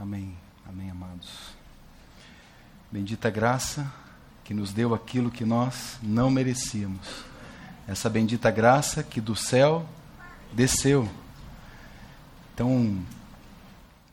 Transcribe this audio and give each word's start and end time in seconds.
Amém. 0.00 0.34
Amém, 0.66 0.90
amados. 0.90 1.28
Bendita 2.90 3.28
graça 3.28 3.86
que 4.42 4.54
nos 4.54 4.72
deu 4.72 4.94
aquilo 4.94 5.30
que 5.30 5.44
nós 5.44 5.98
não 6.02 6.30
merecíamos. 6.30 7.06
Essa 7.86 8.08
bendita 8.08 8.50
graça 8.50 9.02
que 9.02 9.20
do 9.20 9.36
céu 9.36 9.86
desceu. 10.54 11.06
Tão 12.56 12.98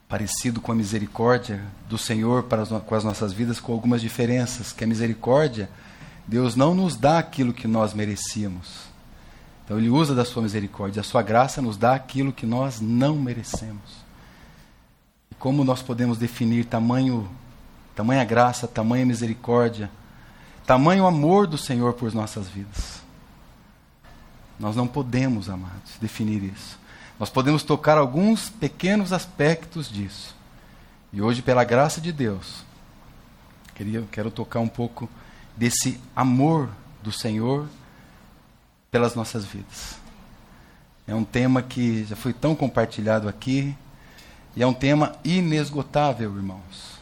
parecido 0.10 0.60
com 0.60 0.74
a 0.74 0.76
misericórdia 0.76 1.64
do 1.88 1.98
Senhor 1.98 2.44
para 2.44 2.64
as, 2.64 2.70
com 2.70 2.96
as 2.96 3.06
nossas 3.06 3.32
vidas, 3.32 3.62
com 3.62 3.72
algumas 3.72 4.02
diferenças. 4.02 4.74
Que 4.74 4.84
a 4.84 4.88
misericórdia, 4.88 5.70
Deus 6.28 6.54
não 6.54 6.76
nos 6.76 6.98
dá 6.98 7.18
aquilo 7.18 7.54
que 7.54 7.66
nós 7.66 7.94
merecíamos. 7.94 8.90
Então 9.64 9.78
Ele 9.78 9.90
usa 9.90 10.14
da 10.14 10.26
sua 10.26 10.44
misericórdia. 10.44 11.00
A 11.00 11.06
sua 11.06 11.22
graça 11.22 11.62
nos 11.62 11.78
dá 11.78 11.96
aquilo 11.96 12.34
que 12.34 12.46
nós 12.46 12.82
não 12.82 13.16
merecemos. 13.16 14.07
Como 15.40 15.64
nós 15.64 15.82
podemos 15.82 16.18
definir 16.18 16.66
tamanho, 16.66 17.30
tamanha 17.96 18.24
graça, 18.24 18.68
tamanha 18.68 19.06
misericórdia, 19.06 19.90
tamanho 20.66 21.06
amor 21.06 21.48
do 21.48 21.58
Senhor 21.58 21.94
por 21.94 22.14
nossas 22.14 22.48
vidas? 22.48 23.02
Nós 24.60 24.76
não 24.76 24.88
podemos, 24.88 25.50
amados, 25.50 25.94
definir 26.02 26.44
isso. 26.44 26.80
Nós 27.20 27.30
podemos 27.30 27.64
tocar 27.64 27.98
alguns 27.98 28.50
pequenos 28.50 29.14
aspectos 29.14 29.90
disso. 29.90 30.36
E 31.14 31.22
hoje, 31.22 31.42
pela 31.42 31.64
graça 31.64 32.02
de 32.02 32.12
Deus, 32.12 32.64
queria, 33.76 34.04
quero 34.12 34.30
tocar 34.30 34.60
um 34.60 34.68
pouco 34.68 35.10
desse 35.56 36.00
amor 36.16 36.70
do 37.02 37.12
Senhor 37.12 37.68
pelas 38.92 39.16
nossas 39.16 39.46
vidas. 39.46 39.98
É 41.08 41.16
um 41.16 41.24
tema 41.24 41.62
que 41.62 42.04
já 42.04 42.16
foi 42.16 42.34
tão 42.34 42.56
compartilhado 42.56 43.30
aqui, 43.30 43.76
e 44.56 44.64
é 44.64 44.68
um 44.68 44.74
tema 44.74 45.16
inesgotável, 45.24 46.36
irmãos. 46.36 46.98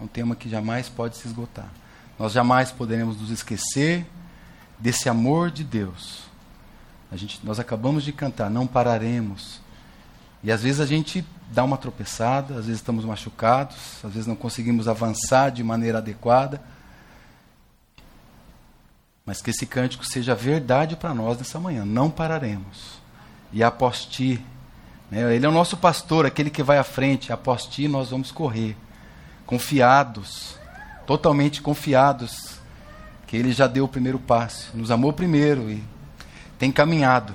É 0.00 0.04
um 0.04 0.06
tema 0.06 0.34
que 0.34 0.48
jamais 0.48 0.88
pode 0.88 1.16
se 1.16 1.26
esgotar. 1.26 1.68
Nós 2.18 2.32
jamais 2.32 2.70
poderemos 2.70 3.20
nos 3.20 3.30
esquecer 3.30 4.06
desse 4.78 5.08
amor 5.08 5.50
de 5.50 5.64
Deus. 5.64 6.24
A 7.10 7.16
gente, 7.16 7.40
nós 7.44 7.60
acabamos 7.60 8.04
de 8.04 8.12
cantar, 8.12 8.50
não 8.50 8.66
pararemos. 8.66 9.60
E 10.42 10.50
às 10.50 10.62
vezes 10.62 10.80
a 10.80 10.86
gente 10.86 11.24
dá 11.50 11.64
uma 11.64 11.76
tropeçada, 11.76 12.54
às 12.54 12.66
vezes 12.66 12.80
estamos 12.80 13.04
machucados, 13.04 13.76
às 14.04 14.12
vezes 14.12 14.26
não 14.26 14.36
conseguimos 14.36 14.88
avançar 14.88 15.50
de 15.50 15.62
maneira 15.62 15.98
adequada. 15.98 16.60
Mas 19.24 19.40
que 19.40 19.50
esse 19.50 19.66
cântico 19.66 20.04
seja 20.04 20.34
verdade 20.34 20.96
para 20.96 21.14
nós 21.14 21.38
nessa 21.38 21.58
manhã. 21.58 21.84
Não 21.84 22.10
pararemos. 22.10 22.98
E 23.52 23.62
após 23.62 24.04
ti? 24.04 24.44
Ele 25.10 25.46
é 25.46 25.48
o 25.48 25.52
nosso 25.52 25.76
pastor, 25.76 26.26
aquele 26.26 26.50
que 26.50 26.62
vai 26.62 26.78
à 26.78 26.84
frente. 26.84 27.32
Após 27.32 27.64
ti 27.64 27.86
nós 27.86 28.10
vamos 28.10 28.32
correr, 28.32 28.76
confiados, 29.46 30.58
totalmente 31.06 31.62
confiados, 31.62 32.58
que 33.26 33.36
Ele 33.36 33.52
já 33.52 33.66
deu 33.66 33.84
o 33.84 33.88
primeiro 33.88 34.18
passo, 34.18 34.70
nos 34.74 34.90
amou 34.90 35.12
primeiro 35.12 35.70
e 35.70 35.82
tem 36.58 36.72
caminhado. 36.72 37.34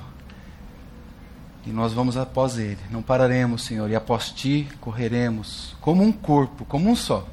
E 1.65 1.69
nós 1.69 1.93
vamos 1.93 2.17
após 2.17 2.57
Ele. 2.57 2.79
Não 2.89 3.01
pararemos, 3.01 3.63
Senhor, 3.63 3.89
e 3.89 3.95
após 3.95 4.31
Ti 4.31 4.67
correremos 4.81 5.75
como 5.79 6.03
um 6.03 6.11
corpo, 6.11 6.65
como 6.65 6.89
um 6.89 6.95
só, 6.95 7.25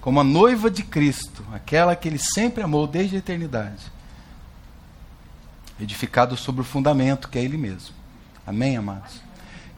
como 0.00 0.20
a 0.20 0.24
noiva 0.24 0.70
de 0.70 0.82
Cristo, 0.82 1.44
aquela 1.52 1.96
que 1.96 2.06
Ele 2.06 2.18
sempre 2.18 2.62
amou 2.62 2.86
desde 2.86 3.16
a 3.16 3.18
eternidade, 3.18 3.90
edificado 5.80 6.36
sobre 6.36 6.60
o 6.60 6.64
fundamento 6.64 7.28
que 7.28 7.38
é 7.38 7.42
Ele 7.42 7.56
mesmo. 7.56 7.94
Amém, 8.46 8.76
amados? 8.76 9.29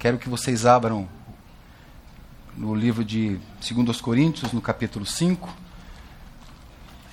Quero 0.02 0.18
que 0.18 0.28
vocês 0.28 0.66
abram 0.66 1.08
no 2.56 2.74
livro 2.74 3.04
de 3.04 3.38
2 3.72 4.00
Coríntios, 4.00 4.50
no 4.50 4.60
capítulo 4.60 5.06
5. 5.06 5.48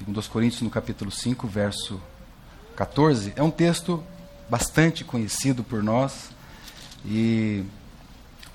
2 0.08 0.28
Coríntios, 0.28 0.64
no 0.64 0.72
capítulo 0.72 1.12
5, 1.12 1.48
verso 1.48 2.02
14. 2.76 3.31
É 3.36 3.44
um 3.44 3.52
texto 3.52 4.03
bastante 4.50 5.03
conhecido 5.03 5.63
por 5.63 5.84
nós. 5.84 6.31
E 7.06 7.63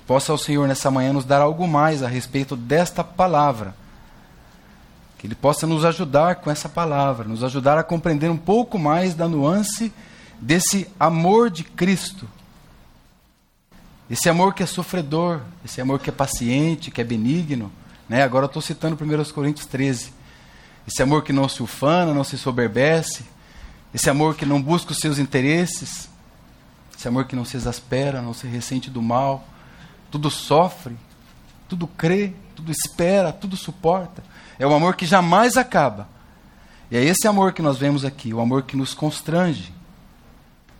possa 0.05 0.33
o 0.33 0.37
Senhor 0.37 0.67
nessa 0.67 0.91
manhã 0.91 1.13
nos 1.13 1.23
dar 1.23 1.41
algo 1.41 1.65
mais 1.65 2.03
a 2.03 2.09
respeito 2.09 2.57
desta 2.57 3.05
palavra. 3.05 3.73
Que 5.17 5.27
Ele 5.27 5.35
possa 5.35 5.65
nos 5.65 5.85
ajudar 5.85 6.35
com 6.35 6.51
essa 6.51 6.67
palavra, 6.67 7.25
nos 7.25 7.41
ajudar 7.41 7.77
a 7.77 7.83
compreender 7.85 8.29
um 8.29 8.35
pouco 8.35 8.77
mais 8.77 9.15
da 9.15 9.29
nuance 9.29 9.93
desse 10.41 10.89
amor 10.99 11.49
de 11.49 11.63
Cristo 11.63 12.27
esse 14.09 14.29
amor 14.29 14.53
que 14.53 14.61
é 14.61 14.65
sofredor, 14.65 15.41
esse 15.63 15.81
amor 15.81 15.99
que 15.99 16.09
é 16.09 16.13
paciente, 16.13 16.91
que 16.91 17.01
é 17.01 17.03
benigno. 17.03 17.71
Né? 18.07 18.21
Agora 18.21 18.45
estou 18.45 18.61
citando 18.61 18.95
1 18.95 19.33
Coríntios 19.33 19.65
13. 19.65 20.13
Esse 20.87 21.01
amor 21.01 21.23
que 21.23 21.33
não 21.33 21.49
se 21.49 21.63
ufana, 21.63 22.13
não 22.13 22.23
se 22.23 22.37
soberbece. 22.37 23.25
Esse 23.93 24.09
amor 24.09 24.35
que 24.35 24.45
não 24.45 24.61
busca 24.61 24.91
os 24.91 24.99
seus 24.99 25.17
interesses. 25.17 26.07
Esse 26.95 27.07
amor 27.07 27.25
que 27.25 27.35
não 27.35 27.43
se 27.43 27.57
exaspera, 27.57 28.21
não 28.21 28.33
se 28.33 28.45
ressente 28.45 28.91
do 28.91 29.01
mal. 29.01 29.47
Tudo 30.11 30.29
sofre, 30.29 30.95
tudo 31.67 31.87
crê, 31.87 32.33
tudo 32.55 32.71
espera, 32.71 33.33
tudo 33.33 33.57
suporta. 33.57 34.23
É 34.59 34.67
o 34.67 34.73
amor 34.73 34.95
que 34.95 35.05
jamais 35.07 35.57
acaba. 35.57 36.07
E 36.91 36.95
é 36.95 37.03
esse 37.03 37.27
amor 37.27 37.53
que 37.53 37.61
nós 37.63 37.79
vemos 37.79 38.05
aqui, 38.05 38.31
o 38.31 38.39
amor 38.39 38.63
que 38.63 38.77
nos 38.77 38.93
constrange. 38.93 39.73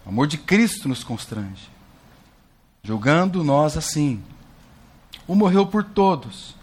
O 0.05 0.09
amor 0.09 0.27
de 0.27 0.37
Cristo 0.37 0.87
nos 0.87 1.03
constrange 1.03 1.74
julgando 2.85 3.43
nós 3.43 3.75
assim. 3.75 4.23
Um 5.27 5.33
morreu 5.33 5.65
por 5.65 5.83
todos, 5.83 6.55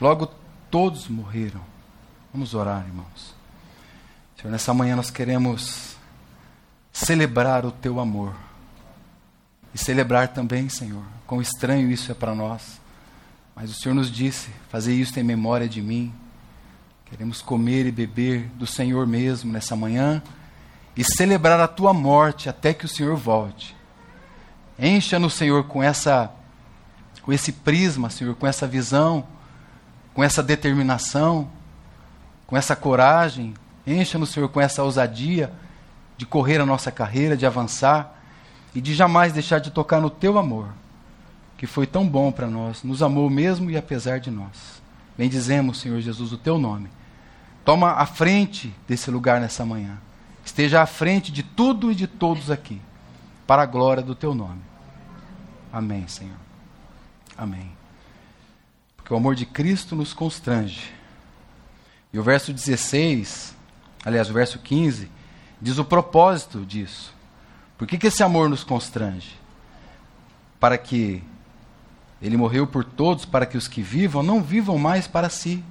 logo 0.00 0.28
todos 0.68 1.06
morreram. 1.06 1.60
Vamos 2.34 2.54
orar, 2.54 2.84
irmãos. 2.84 3.34
Senhor, 4.36 4.50
nessa 4.50 4.74
manhã 4.74 4.96
nós 4.96 5.10
queremos 5.10 5.96
celebrar 6.92 7.64
o 7.64 7.70
teu 7.70 8.00
amor. 8.00 8.34
E 9.72 9.78
celebrar 9.78 10.28
também, 10.28 10.68
Senhor, 10.68 11.04
quão 11.26 11.40
estranho 11.40 11.90
isso 11.90 12.10
é 12.10 12.14
para 12.14 12.34
nós. 12.34 12.80
Mas 13.54 13.70
o 13.70 13.74
Senhor 13.74 13.94
nos 13.94 14.10
disse: 14.10 14.50
fazer 14.68 14.94
isso 14.94 15.18
em 15.20 15.22
memória 15.22 15.68
de 15.68 15.80
mim. 15.80 16.12
Queremos 17.06 17.40
comer 17.40 17.86
e 17.86 17.92
beber 17.92 18.48
do 18.56 18.66
Senhor 18.66 19.06
mesmo 19.06 19.52
nessa 19.52 19.76
manhã 19.76 20.22
e 20.96 21.04
celebrar 21.04 21.60
a 21.60 21.68
tua 21.68 21.94
morte 21.94 22.48
até 22.48 22.74
que 22.74 22.84
o 22.84 22.88
Senhor 22.88 23.16
volte. 23.16 23.77
Encha-nos, 24.78 25.34
Senhor, 25.34 25.64
com 25.64 25.82
essa 25.82 26.30
com 27.22 27.32
esse 27.32 27.52
prisma, 27.52 28.08
Senhor, 28.08 28.34
com 28.36 28.46
essa 28.46 28.66
visão, 28.66 29.22
com 30.14 30.24
essa 30.24 30.42
determinação, 30.42 31.46
com 32.46 32.56
essa 32.56 32.74
coragem. 32.74 33.52
Encha-nos, 33.86 34.30
Senhor, 34.30 34.48
com 34.48 34.58
essa 34.58 34.82
ousadia 34.82 35.52
de 36.16 36.24
correr 36.24 36.58
a 36.58 36.64
nossa 36.64 36.90
carreira, 36.90 37.36
de 37.36 37.44
avançar 37.44 38.18
e 38.74 38.80
de 38.80 38.94
jamais 38.94 39.32
deixar 39.32 39.58
de 39.58 39.70
tocar 39.70 40.00
no 40.00 40.08
teu 40.08 40.38
amor, 40.38 40.68
que 41.58 41.66
foi 41.66 41.86
tão 41.86 42.08
bom 42.08 42.32
para 42.32 42.46
nós, 42.46 42.82
nos 42.82 43.02
amou 43.02 43.28
mesmo 43.28 43.70
e 43.70 43.76
apesar 43.76 44.20
de 44.20 44.30
nós. 44.30 44.80
Bendizemos, 45.16 45.80
Senhor 45.80 46.00
Jesus, 46.00 46.32
o 46.32 46.38
teu 46.38 46.58
nome. 46.58 46.88
Toma 47.62 47.92
a 47.92 48.06
frente 48.06 48.74
desse 48.88 49.10
lugar 49.10 49.38
nessa 49.38 49.66
manhã. 49.66 49.98
Esteja 50.44 50.80
à 50.80 50.86
frente 50.86 51.30
de 51.30 51.42
tudo 51.42 51.92
e 51.92 51.94
de 51.94 52.06
todos 52.06 52.50
aqui, 52.50 52.80
para 53.46 53.62
a 53.62 53.66
glória 53.66 54.02
do 54.02 54.14
teu 54.14 54.34
nome. 54.34 54.67
Amém, 55.72 56.06
Senhor. 56.08 56.36
Amém. 57.36 57.70
Porque 58.96 59.12
o 59.12 59.16
amor 59.16 59.34
de 59.34 59.46
Cristo 59.46 59.94
nos 59.94 60.12
constrange. 60.12 60.92
E 62.12 62.18
o 62.18 62.22
verso 62.22 62.52
16, 62.52 63.54
aliás, 64.04 64.30
o 64.30 64.32
verso 64.32 64.58
15, 64.58 65.10
diz 65.60 65.78
o 65.78 65.84
propósito 65.84 66.64
disso. 66.64 67.14
Por 67.76 67.86
que, 67.86 67.98
que 67.98 68.06
esse 68.06 68.22
amor 68.22 68.48
nos 68.48 68.64
constrange? 68.64 69.38
Para 70.58 70.76
que 70.76 71.22
ele 72.20 72.36
morreu 72.36 72.66
por 72.66 72.84
todos, 72.84 73.24
para 73.24 73.46
que 73.46 73.56
os 73.56 73.68
que 73.68 73.82
vivam 73.82 74.22
não 74.22 74.42
vivam 74.42 74.76
mais 74.78 75.06
para 75.06 75.28
si, 75.28 75.62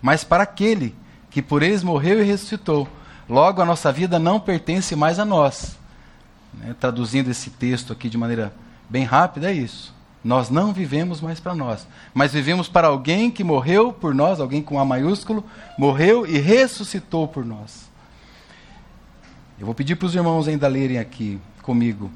mas 0.00 0.24
para 0.24 0.42
aquele 0.42 0.94
que 1.30 1.40
por 1.40 1.62
eles 1.62 1.82
morreu 1.82 2.20
e 2.20 2.24
ressuscitou. 2.24 2.86
Logo, 3.28 3.62
a 3.62 3.64
nossa 3.64 3.90
vida 3.90 4.18
não 4.18 4.38
pertence 4.38 4.94
mais 4.94 5.18
a 5.18 5.24
nós. 5.24 5.78
Né? 6.52 6.74
Traduzindo 6.78 7.30
esse 7.30 7.48
texto 7.48 7.92
aqui 7.92 8.10
de 8.10 8.18
maneira 8.18 8.52
bem 8.92 9.04
rápido, 9.04 9.46
é 9.46 9.52
isso. 9.52 9.94
Nós 10.22 10.50
não 10.50 10.70
vivemos 10.70 11.20
mais 11.20 11.40
para 11.40 11.54
nós, 11.54 11.88
mas 12.12 12.32
vivemos 12.32 12.68
para 12.68 12.88
alguém 12.88 13.30
que 13.30 13.42
morreu 13.42 13.90
por 13.90 14.14
nós, 14.14 14.38
alguém 14.38 14.62
com 14.62 14.78
A 14.78 14.84
maiúsculo, 14.84 15.42
morreu 15.78 16.26
e 16.26 16.38
ressuscitou 16.38 17.26
por 17.26 17.42
nós. 17.44 17.90
Eu 19.58 19.64
vou 19.64 19.74
pedir 19.74 19.96
para 19.96 20.06
os 20.06 20.14
irmãos 20.14 20.46
ainda 20.46 20.68
lerem 20.68 20.98
aqui 20.98 21.40
comigo. 21.62 22.10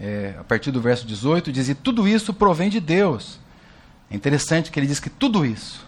É, 0.00 0.34
a 0.40 0.44
partir 0.44 0.70
do 0.70 0.80
verso 0.80 1.06
18, 1.06 1.52
diz: 1.52 1.68
E 1.68 1.74
tudo 1.74 2.08
isso 2.08 2.32
provém 2.32 2.70
de 2.70 2.80
Deus. 2.80 3.38
É 4.10 4.16
interessante 4.16 4.70
que 4.70 4.80
ele 4.80 4.86
diz 4.86 4.98
que 4.98 5.10
tudo 5.10 5.44
isso. 5.44 5.86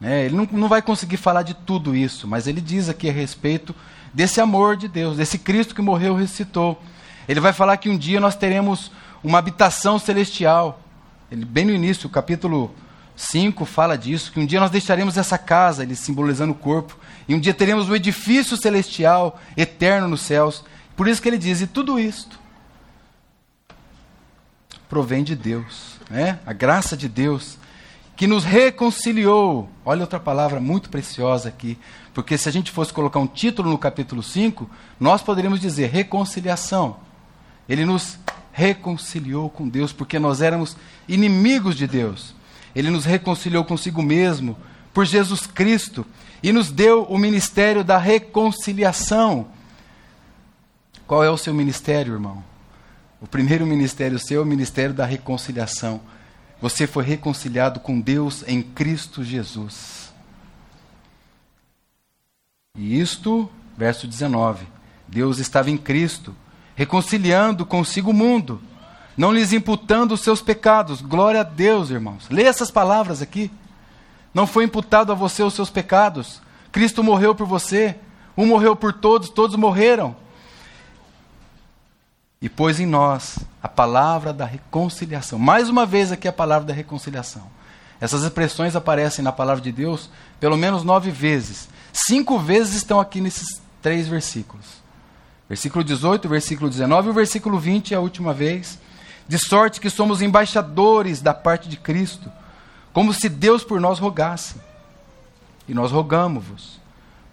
Né, 0.00 0.24
ele 0.24 0.34
não, 0.34 0.48
não 0.50 0.68
vai 0.68 0.80
conseguir 0.80 1.18
falar 1.18 1.42
de 1.42 1.54
tudo 1.54 1.94
isso, 1.94 2.26
mas 2.26 2.46
ele 2.46 2.60
diz 2.60 2.88
aqui 2.88 3.08
a 3.08 3.12
respeito 3.12 3.74
desse 4.12 4.40
amor 4.40 4.76
de 4.76 4.88
Deus, 4.88 5.16
desse 5.16 5.38
Cristo 5.38 5.74
que 5.74 5.82
morreu 5.82 6.16
e 6.16 6.22
ressuscitou. 6.22 6.82
Ele 7.28 7.40
vai 7.40 7.52
falar 7.52 7.76
que 7.76 7.88
um 7.88 7.96
dia 7.96 8.20
nós 8.20 8.36
teremos 8.36 8.90
uma 9.22 9.38
habitação 9.38 9.98
celestial, 9.98 10.80
Ele, 11.30 11.44
bem 11.44 11.64
no 11.64 11.72
início, 11.72 12.06
o 12.06 12.10
capítulo 12.10 12.72
5 13.16 13.64
fala 13.64 13.96
disso, 13.96 14.30
que 14.30 14.38
um 14.38 14.46
dia 14.46 14.60
nós 14.60 14.70
deixaremos 14.70 15.16
essa 15.16 15.38
casa, 15.38 15.82
ele 15.82 15.96
simbolizando 15.96 16.52
o 16.52 16.56
corpo, 16.56 16.96
e 17.26 17.34
um 17.34 17.40
dia 17.40 17.54
teremos 17.54 17.88
um 17.88 17.94
edifício 17.94 18.56
celestial, 18.56 19.40
eterno 19.56 20.06
nos 20.06 20.20
céus. 20.20 20.62
Por 20.94 21.08
isso 21.08 21.20
que 21.20 21.28
ele 21.28 21.38
diz, 21.38 21.62
e 21.62 21.66
tudo 21.66 21.98
isto 21.98 22.38
provém 24.88 25.24
de 25.24 25.34
Deus, 25.34 25.98
né? 26.08 26.38
a 26.46 26.52
graça 26.52 26.96
de 26.96 27.08
Deus, 27.08 27.58
que 28.14 28.26
nos 28.26 28.44
reconciliou. 28.44 29.68
Olha 29.84 30.02
outra 30.02 30.20
palavra 30.20 30.60
muito 30.60 30.88
preciosa 30.88 31.48
aqui, 31.48 31.78
porque 32.14 32.38
se 32.38 32.48
a 32.48 32.52
gente 32.52 32.70
fosse 32.70 32.92
colocar 32.92 33.18
um 33.18 33.26
título 33.26 33.70
no 33.70 33.78
capítulo 33.78 34.22
5, 34.22 34.70
nós 35.00 35.22
poderíamos 35.22 35.58
dizer 35.58 35.90
reconciliação. 35.90 36.98
Ele 37.68 37.84
nos 37.84 38.18
reconciliou 38.52 39.50
com 39.50 39.68
Deus, 39.68 39.92
porque 39.92 40.18
nós 40.18 40.40
éramos 40.40 40.76
inimigos 41.06 41.76
de 41.76 41.86
Deus. 41.86 42.34
Ele 42.74 42.90
nos 42.90 43.04
reconciliou 43.04 43.64
consigo 43.64 44.02
mesmo 44.02 44.56
por 44.92 45.04
Jesus 45.04 45.46
Cristo 45.46 46.06
e 46.42 46.52
nos 46.52 46.70
deu 46.70 47.04
o 47.04 47.18
ministério 47.18 47.84
da 47.84 47.98
reconciliação. 47.98 49.48
Qual 51.06 51.22
é 51.22 51.30
o 51.30 51.36
seu 51.36 51.54
ministério, 51.54 52.14
irmão? 52.14 52.42
O 53.20 53.26
primeiro 53.26 53.66
ministério 53.66 54.18
seu 54.18 54.40
é 54.40 54.44
o 54.44 54.46
ministério 54.46 54.94
da 54.94 55.04
reconciliação. 55.04 56.00
Você 56.60 56.86
foi 56.86 57.04
reconciliado 57.04 57.80
com 57.80 58.00
Deus 58.00 58.44
em 58.46 58.62
Cristo 58.62 59.22
Jesus. 59.22 60.12
E 62.74 63.00
isto, 63.00 63.50
verso 63.76 64.06
19: 64.06 64.66
Deus 65.08 65.38
estava 65.38 65.70
em 65.70 65.76
Cristo, 65.76 66.34
reconciliando 66.76 67.66
consigo 67.66 68.10
o 68.12 68.14
mundo, 68.14 68.60
não 69.16 69.32
lhes 69.32 69.52
imputando 69.52 70.12
os 70.12 70.20
seus 70.20 70.40
pecados. 70.40 71.00
Glória 71.00 71.40
a 71.40 71.44
Deus, 71.44 71.90
irmãos. 71.90 72.28
Leia 72.30 72.48
essas 72.48 72.70
palavras 72.70 73.20
aqui. 73.20 73.50
Não 74.32 74.46
foi 74.46 74.64
imputado 74.64 75.10
a 75.10 75.14
você 75.14 75.42
os 75.42 75.54
seus 75.54 75.70
pecados. 75.70 76.40
Cristo 76.70 77.02
morreu 77.02 77.34
por 77.34 77.46
você. 77.46 77.96
Um 78.36 78.46
morreu 78.46 78.76
por 78.76 78.92
todos, 78.92 79.30
todos 79.30 79.56
morreram 79.56 80.14
e 82.40 82.48
pôs 82.48 82.78
em 82.78 82.86
nós 82.86 83.38
a 83.62 83.68
palavra 83.68 84.32
da 84.32 84.44
reconciliação. 84.44 85.38
Mais 85.38 85.68
uma 85.68 85.86
vez 85.86 86.12
aqui 86.12 86.28
a 86.28 86.32
palavra 86.32 86.68
da 86.68 86.74
reconciliação. 86.74 87.42
Essas 88.00 88.22
expressões 88.22 88.76
aparecem 88.76 89.24
na 89.24 89.32
palavra 89.32 89.62
de 89.62 89.72
Deus 89.72 90.10
pelo 90.38 90.56
menos 90.56 90.84
nove 90.84 91.10
vezes. 91.10 91.68
Cinco 91.92 92.38
vezes 92.38 92.76
estão 92.76 93.00
aqui 93.00 93.20
nesses 93.20 93.60
três 93.80 94.06
versículos. 94.06 94.66
Versículo 95.48 95.84
18, 95.84 96.28
versículo 96.28 96.68
19 96.68 97.08
e 97.08 97.10
o 97.10 97.14
versículo 97.14 97.58
20 97.58 97.94
é 97.94 97.96
a 97.96 98.00
última 98.00 98.34
vez. 98.34 98.78
De 99.28 99.38
sorte 99.38 99.80
que 99.80 99.90
somos 99.90 100.22
embaixadores 100.22 101.20
da 101.20 101.34
parte 101.34 101.68
de 101.68 101.76
Cristo, 101.76 102.30
como 102.92 103.12
se 103.12 103.28
Deus 103.28 103.64
por 103.64 103.80
nós 103.80 103.98
rogasse. 103.98 104.56
E 105.68 105.74
nós 105.74 105.90
rogamos-vos, 105.90 106.80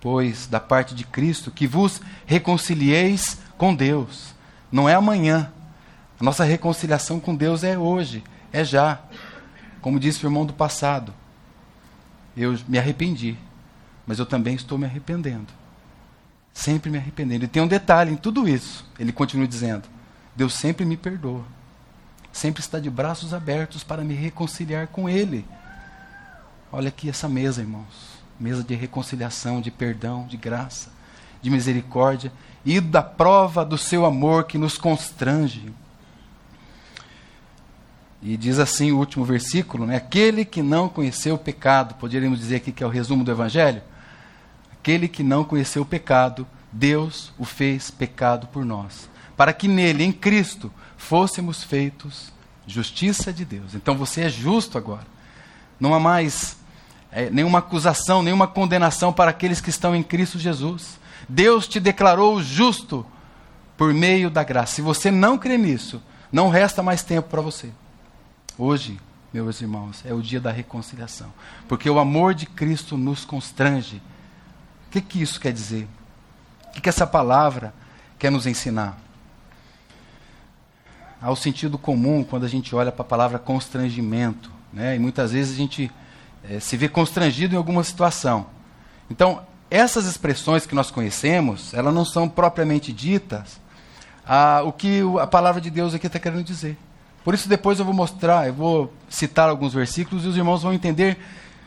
pois 0.01 0.47
da 0.47 0.59
parte 0.59 0.95
de 0.95 1.03
Cristo, 1.03 1.51
que 1.51 1.67
vos 1.67 2.01
reconcilieis 2.25 3.37
com 3.57 3.73
Deus 3.75 4.33
não 4.73 4.89
é 4.89 4.95
amanhã. 4.95 5.51
A 6.19 6.23
nossa 6.23 6.43
reconciliação 6.43 7.19
com 7.19 7.35
Deus 7.35 7.63
é 7.63 7.77
hoje, 7.77 8.23
é 8.51 8.63
já. 8.63 8.99
Como 9.81 9.99
disse 9.99 10.25
o 10.25 10.27
irmão 10.27 10.47
do 10.47 10.53
passado. 10.53 11.13
Eu 12.35 12.57
me 12.67 12.79
arrependi, 12.79 13.37
mas 14.07 14.17
eu 14.17 14.25
também 14.25 14.55
estou 14.55 14.77
me 14.77 14.85
arrependendo. 14.85 15.47
Sempre 16.53 16.91
me 16.91 16.97
arrependendo. 16.97 17.45
E 17.45 17.47
tem 17.47 17.61
um 17.61 17.67
detalhe 17.67 18.11
em 18.11 18.15
tudo 18.15 18.47
isso. 18.47 18.85
Ele 18.99 19.11
continua 19.11 19.47
dizendo: 19.47 19.87
Deus 20.35 20.53
sempre 20.53 20.85
me 20.85 20.95
perdoa. 20.95 21.43
Sempre 22.31 22.61
está 22.61 22.79
de 22.79 22.89
braços 22.89 23.33
abertos 23.33 23.83
para 23.83 24.03
me 24.03 24.13
reconciliar 24.13 24.87
com 24.87 25.09
Ele. 25.09 25.45
Olha 26.71 26.89
aqui 26.89 27.09
essa 27.09 27.29
mesa, 27.29 27.61
irmãos. 27.61 28.13
Mesa 28.39 28.63
de 28.63 28.73
reconciliação, 28.73 29.61
de 29.61 29.69
perdão, 29.69 30.25
de 30.25 30.37
graça, 30.37 30.91
de 31.41 31.49
misericórdia 31.49 32.31
e 32.65 32.81
da 32.81 33.03
prova 33.03 33.63
do 33.63 33.77
seu 33.77 34.05
amor 34.05 34.45
que 34.45 34.57
nos 34.57 34.77
constrange. 34.77 35.71
E 38.21 38.37
diz 38.37 38.57
assim 38.57 38.91
o 38.91 38.97
último 38.97 39.25
versículo, 39.25 39.85
né? 39.85 39.97
Aquele 39.97 40.45
que 40.45 40.63
não 40.63 40.87
conheceu 40.87 41.35
o 41.35 41.37
pecado, 41.37 41.95
poderíamos 41.95 42.39
dizer 42.39 42.55
aqui 42.55 42.71
que 42.71 42.83
é 42.83 42.87
o 42.87 42.89
resumo 42.89 43.23
do 43.23 43.31
evangelho. 43.31 43.81
Aquele 44.83 45.07
que 45.07 45.23
não 45.23 45.45
conheceu 45.45 45.83
o 45.83 45.85
pecado, 45.85 46.45
Deus 46.69 47.31
o 47.39 47.45
fez 47.45 47.89
pecado 47.89 48.47
por 48.47 48.65
nós, 48.65 49.09
para 49.37 49.53
que 49.53 49.65
nele, 49.65 50.03
em 50.03 50.11
Cristo, 50.11 50.69
fôssemos 50.97 51.63
feitos 51.63 52.33
justiça 52.67 53.31
de 53.31 53.45
Deus. 53.45 53.75
Então 53.75 53.95
você 53.95 54.23
é 54.23 54.29
justo 54.29 54.77
agora. 54.77 55.07
Não 55.79 55.93
há 55.93 56.01
mais 56.01 56.57
é, 57.13 57.29
nenhuma 57.29 57.59
acusação, 57.59 58.21
nenhuma 58.21 58.45
condenação 58.45 59.13
para 59.13 59.31
aqueles 59.31 59.61
que 59.61 59.69
estão 59.69 59.95
em 59.95 60.03
Cristo 60.03 60.37
Jesus. 60.37 60.99
Deus 61.29 61.65
te 61.65 61.79
declarou 61.79 62.43
justo 62.43 63.05
por 63.77 63.93
meio 63.93 64.29
da 64.29 64.43
graça. 64.43 64.75
Se 64.75 64.81
você 64.81 65.09
não 65.09 65.37
crê 65.37 65.57
nisso, 65.57 66.03
não 66.29 66.49
resta 66.49 66.83
mais 66.83 67.03
tempo 67.03 67.29
para 67.29 67.39
você. 67.39 67.69
Hoje, 68.57 68.99
meus 69.33 69.61
irmãos, 69.61 70.03
é 70.03 70.13
o 70.13 70.21
dia 70.21 70.41
da 70.41 70.51
reconciliação. 70.51 71.31
Porque 71.69 71.89
o 71.89 71.99
amor 71.99 72.33
de 72.33 72.45
Cristo 72.45 72.97
nos 72.97 73.23
constrange. 73.23 74.01
Que, 74.93 75.01
que 75.01 75.21
isso 75.23 75.39
quer 75.39 75.51
dizer? 75.51 75.87
O 76.67 76.71
que, 76.73 76.81
que 76.81 76.87
essa 76.87 77.07
palavra 77.07 77.73
quer 78.19 78.29
nos 78.29 78.45
ensinar? 78.45 78.95
Há 81.19 81.31
o 81.31 81.35
sentido 81.35 81.79
comum 81.79 82.23
quando 82.23 82.43
a 82.43 82.47
gente 82.47 82.75
olha 82.75 82.91
para 82.91 83.01
a 83.01 83.07
palavra 83.07 83.39
constrangimento. 83.39 84.51
Né? 84.71 84.95
E 84.95 84.99
muitas 84.99 85.31
vezes 85.31 85.55
a 85.55 85.57
gente 85.57 85.89
é, 86.47 86.59
se 86.59 86.77
vê 86.77 86.87
constrangido 86.87 87.55
em 87.55 87.57
alguma 87.57 87.83
situação. 87.83 88.45
Então, 89.09 89.41
essas 89.67 90.05
expressões 90.05 90.67
que 90.67 90.75
nós 90.75 90.91
conhecemos, 90.91 91.73
elas 91.73 91.91
não 91.91 92.05
são 92.05 92.29
propriamente 92.29 92.93
ditas 92.93 93.59
ah, 94.23 94.61
o 94.63 94.71
que 94.71 95.01
a 95.19 95.25
palavra 95.25 95.59
de 95.59 95.71
Deus 95.71 95.95
aqui 95.95 96.05
está 96.05 96.19
querendo 96.19 96.43
dizer. 96.43 96.77
Por 97.23 97.33
isso 97.33 97.49
depois 97.49 97.79
eu 97.79 97.85
vou 97.85 97.95
mostrar, 97.95 98.45
eu 98.45 98.53
vou 98.53 98.93
citar 99.09 99.49
alguns 99.49 99.73
versículos 99.73 100.23
e 100.23 100.27
os 100.27 100.37
irmãos 100.37 100.61
vão 100.61 100.71
entender 100.71 101.17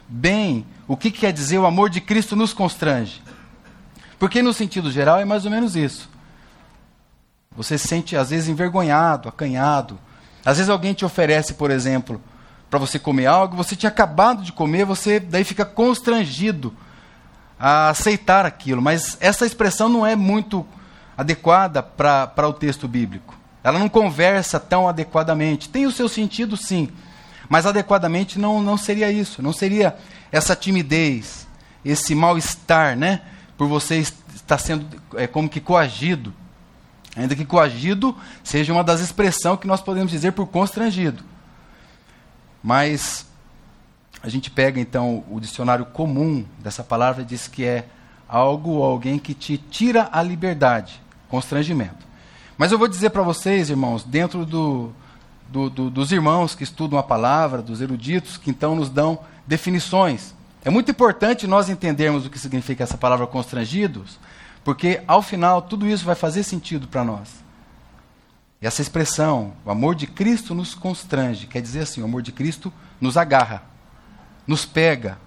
bem 0.09 0.67
o 0.87 0.97
que 0.97 1.11
quer 1.11 1.33
dizer 1.33 1.59
o 1.59 1.67
amor 1.67 1.91
de 1.91 2.01
Cristo 2.01 2.37
nos 2.37 2.53
constrange. 2.53 3.23
Porque 4.19 4.43
no 4.43 4.53
sentido 4.53 4.91
geral 4.91 5.19
é 5.21 5.25
mais 5.25 5.45
ou 5.45 5.51
menos 5.51 5.77
isso. 5.77 6.09
Você 7.57 7.79
se 7.79 7.89
sente 7.89 8.17
às 8.17 8.31
vezes 8.31 8.49
envergonhado, 8.49 9.29
acanhado. 9.29 9.99
Às 10.45 10.59
vezes 10.59 10.71
alguém 10.71 10.95
te 10.95 11.05
oferece, 11.05 11.55
por 11.55 11.71
exemplo, 11.71 12.21
para 12.71 12.79
você 12.79 12.99
comer 12.99 13.27
algo, 13.27 13.57
você 13.57 13.75
tinha 13.75 13.91
acabado 13.91 14.43
de 14.43 14.53
comer, 14.53 14.85
você 14.85 15.19
daí 15.19 15.45
fica 15.45 15.65
constrangido 15.65 16.75
a 17.59 17.89
aceitar 17.89 18.45
aquilo, 18.45 18.83
mas 18.83 19.17
essa 19.21 19.47
expressão 19.47 19.89
não 19.89 20.05
é 20.05 20.15
muito 20.15 20.67
adequada 21.17 21.83
para 21.83 22.49
o 22.49 22.53
texto 22.53 22.87
bíblico. 22.87 23.35
Ela 23.65 23.79
não 23.79 23.89
conversa 23.89 24.61
tão 24.61 24.87
adequadamente. 24.87 25.69
Tem 25.69 25.87
o 25.87 25.91
seu 25.91 26.09
sentido, 26.09 26.57
sim, 26.57 26.91
mas 27.49 27.67
adequadamente 27.67 28.39
não, 28.39 28.63
não 28.63 28.77
seria 28.77 29.11
isso. 29.11 29.43
Não 29.43 29.53
seria 29.53 29.97
essa 30.31 30.57
timidez, 30.57 31.47
esse 31.85 32.15
mal-estar, 32.15 32.97
né? 32.97 33.23
Por 33.57 33.69
você 33.69 33.99
estar 33.99 34.59
sendo 34.59 34.87
é, 35.15 35.27
como 35.27 35.49
que 35.49 35.61
coagido. 35.61 36.33
Ainda 37.17 37.35
que 37.35 37.45
coagido 37.45 38.15
seja 38.45 38.73
uma 38.73 38.85
das 38.85 39.01
expressões 39.01 39.59
que 39.59 39.67
nós 39.67 39.81
podemos 39.81 40.11
dizer 40.11 40.33
por 40.33 40.47
constrangido. 40.47 41.25
Mas 42.63 43.27
a 44.23 44.29
gente 44.29 44.51
pega 44.51 44.81
então 44.81 45.25
o 45.31 45.41
dicionário 45.41 45.87
comum 45.87 46.45
dessa 46.59 46.83
palavra 46.83 47.23
e 47.23 47.25
diz 47.25 47.49
que 47.49 47.65
é 47.65 47.87
algo 48.29 48.73
ou 48.73 48.85
alguém 48.85 49.19
que 49.19 49.33
te 49.33 49.57
tira 49.57 50.09
a 50.13 50.23
liberdade, 50.23 51.01
constrangimento. 51.29 52.05
Mas 52.59 52.73
eu 52.73 52.79
vou 52.79 52.89
dizer 52.89 53.11
para 53.11 53.23
vocês, 53.23 53.71
irmãos, 53.71 54.03
dentro 54.03 54.45
do, 54.45 54.93
do, 55.49 55.71
do, 55.71 55.91
dos 55.91 56.13
irmãos 56.13 56.55
que 56.55 56.65
estudam 56.65 56.99
a 56.99 57.03
palavra, 57.03 57.63
dos 57.63 57.81
eruditos, 57.81 58.37
que 58.37 58.51
então 58.51 58.75
nos 58.75 58.89
dão 58.89 59.19
definições. 59.47 60.35
É 60.65 60.71
muito 60.71 60.91
importante 60.91 61.47
nós 61.47 61.69
entendermos 61.69 62.27
o 62.27 62.31
que 62.31 62.39
significa 62.39 62.83
essa 62.85 62.99
palavra 62.99 63.27
constrangidos, 63.27 64.19
porque 64.65 65.03
ao 65.07 65.23
final 65.23 65.63
tudo 65.63 65.87
isso 65.87 66.05
vai 66.05 66.15
fazer 66.15 66.43
sentido 66.43 66.89
para 66.89 67.05
nós. 67.05 67.45
E 68.61 68.67
essa 68.67 68.83
expressão, 68.83 69.53
o 69.65 69.71
amor 69.71 69.95
de 69.95 70.07
Cristo 70.07 70.55
nos 70.55 70.75
constrange, 70.75 71.47
quer 71.47 71.63
dizer 71.63 71.81
assim, 71.81 72.01
o 72.01 72.05
amor 72.05 72.23
de 72.23 72.33
Cristo 72.33 72.73
nos 73.01 73.17
agarra 73.17 73.77
nos 74.47 74.65
pega. 74.65 75.19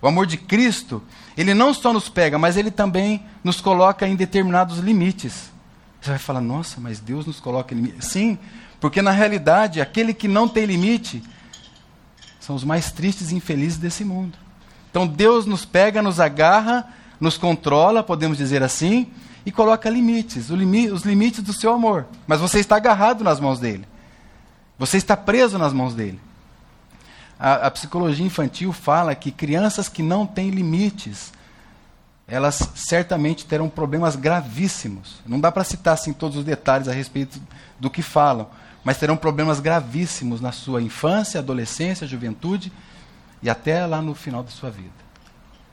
O 0.00 0.06
amor 0.06 0.26
de 0.26 0.36
Cristo, 0.36 1.02
ele 1.36 1.52
não 1.52 1.74
só 1.74 1.92
nos 1.92 2.08
pega, 2.08 2.38
mas 2.38 2.56
ele 2.56 2.70
também 2.70 3.24
nos 3.42 3.60
coloca 3.60 4.06
em 4.06 4.14
determinados 4.14 4.78
limites. 4.78 5.50
Você 6.00 6.10
vai 6.10 6.18
falar, 6.18 6.40
nossa, 6.40 6.80
mas 6.80 7.00
Deus 7.00 7.26
nos 7.26 7.40
coloca 7.40 7.74
em 7.74 7.78
limites. 7.78 8.06
Sim, 8.06 8.38
porque 8.80 9.02
na 9.02 9.10
realidade, 9.10 9.80
aquele 9.80 10.14
que 10.14 10.28
não 10.28 10.48
tem 10.48 10.64
limite 10.64 11.22
são 12.40 12.54
os 12.54 12.64
mais 12.64 12.92
tristes 12.92 13.30
e 13.30 13.34
infelizes 13.34 13.78
desse 13.78 14.04
mundo. 14.04 14.38
Então 14.90 15.06
Deus 15.06 15.44
nos 15.46 15.64
pega, 15.64 16.00
nos 16.00 16.20
agarra, 16.20 16.88
nos 17.20 17.36
controla, 17.36 18.02
podemos 18.02 18.38
dizer 18.38 18.62
assim, 18.62 19.08
e 19.44 19.52
coloca 19.52 19.90
limites, 19.90 20.48
limi 20.48 20.88
os 20.90 21.02
limites 21.02 21.42
do 21.42 21.52
seu 21.52 21.72
amor. 21.72 22.06
Mas 22.26 22.40
você 22.40 22.58
está 22.60 22.76
agarrado 22.76 23.24
nas 23.24 23.40
mãos 23.40 23.58
dele. 23.58 23.86
Você 24.78 24.96
está 24.96 25.16
preso 25.16 25.58
nas 25.58 25.72
mãos 25.72 25.94
dele. 25.94 26.20
a, 27.38 27.66
a 27.66 27.70
psicologia 27.70 28.24
infantil 28.24 28.72
fala 28.72 29.14
que 29.14 29.30
crianças 29.30 29.88
que 29.88 30.02
não 30.02 30.26
têm 30.26 30.50
limites, 30.50 31.32
elas 32.28 32.56
certamente 32.74 33.46
terão 33.46 33.70
problemas 33.70 34.14
gravíssimos. 34.14 35.20
Não 35.26 35.40
dá 35.40 35.50
para 35.50 35.64
citar 35.64 35.94
assim 35.94 36.12
todos 36.12 36.36
os 36.36 36.44
detalhes 36.44 36.86
a 36.86 36.92
respeito 36.92 37.40
do 37.80 37.88
que 37.88 38.02
falam, 38.02 38.48
mas 38.84 38.98
terão 38.98 39.16
problemas 39.16 39.60
gravíssimos 39.60 40.38
na 40.38 40.52
sua 40.52 40.82
infância, 40.82 41.40
adolescência, 41.40 42.06
juventude 42.06 42.70
e 43.42 43.48
até 43.48 43.86
lá 43.86 44.02
no 44.02 44.14
final 44.14 44.42
da 44.42 44.50
sua 44.50 44.70
vida. 44.70 44.90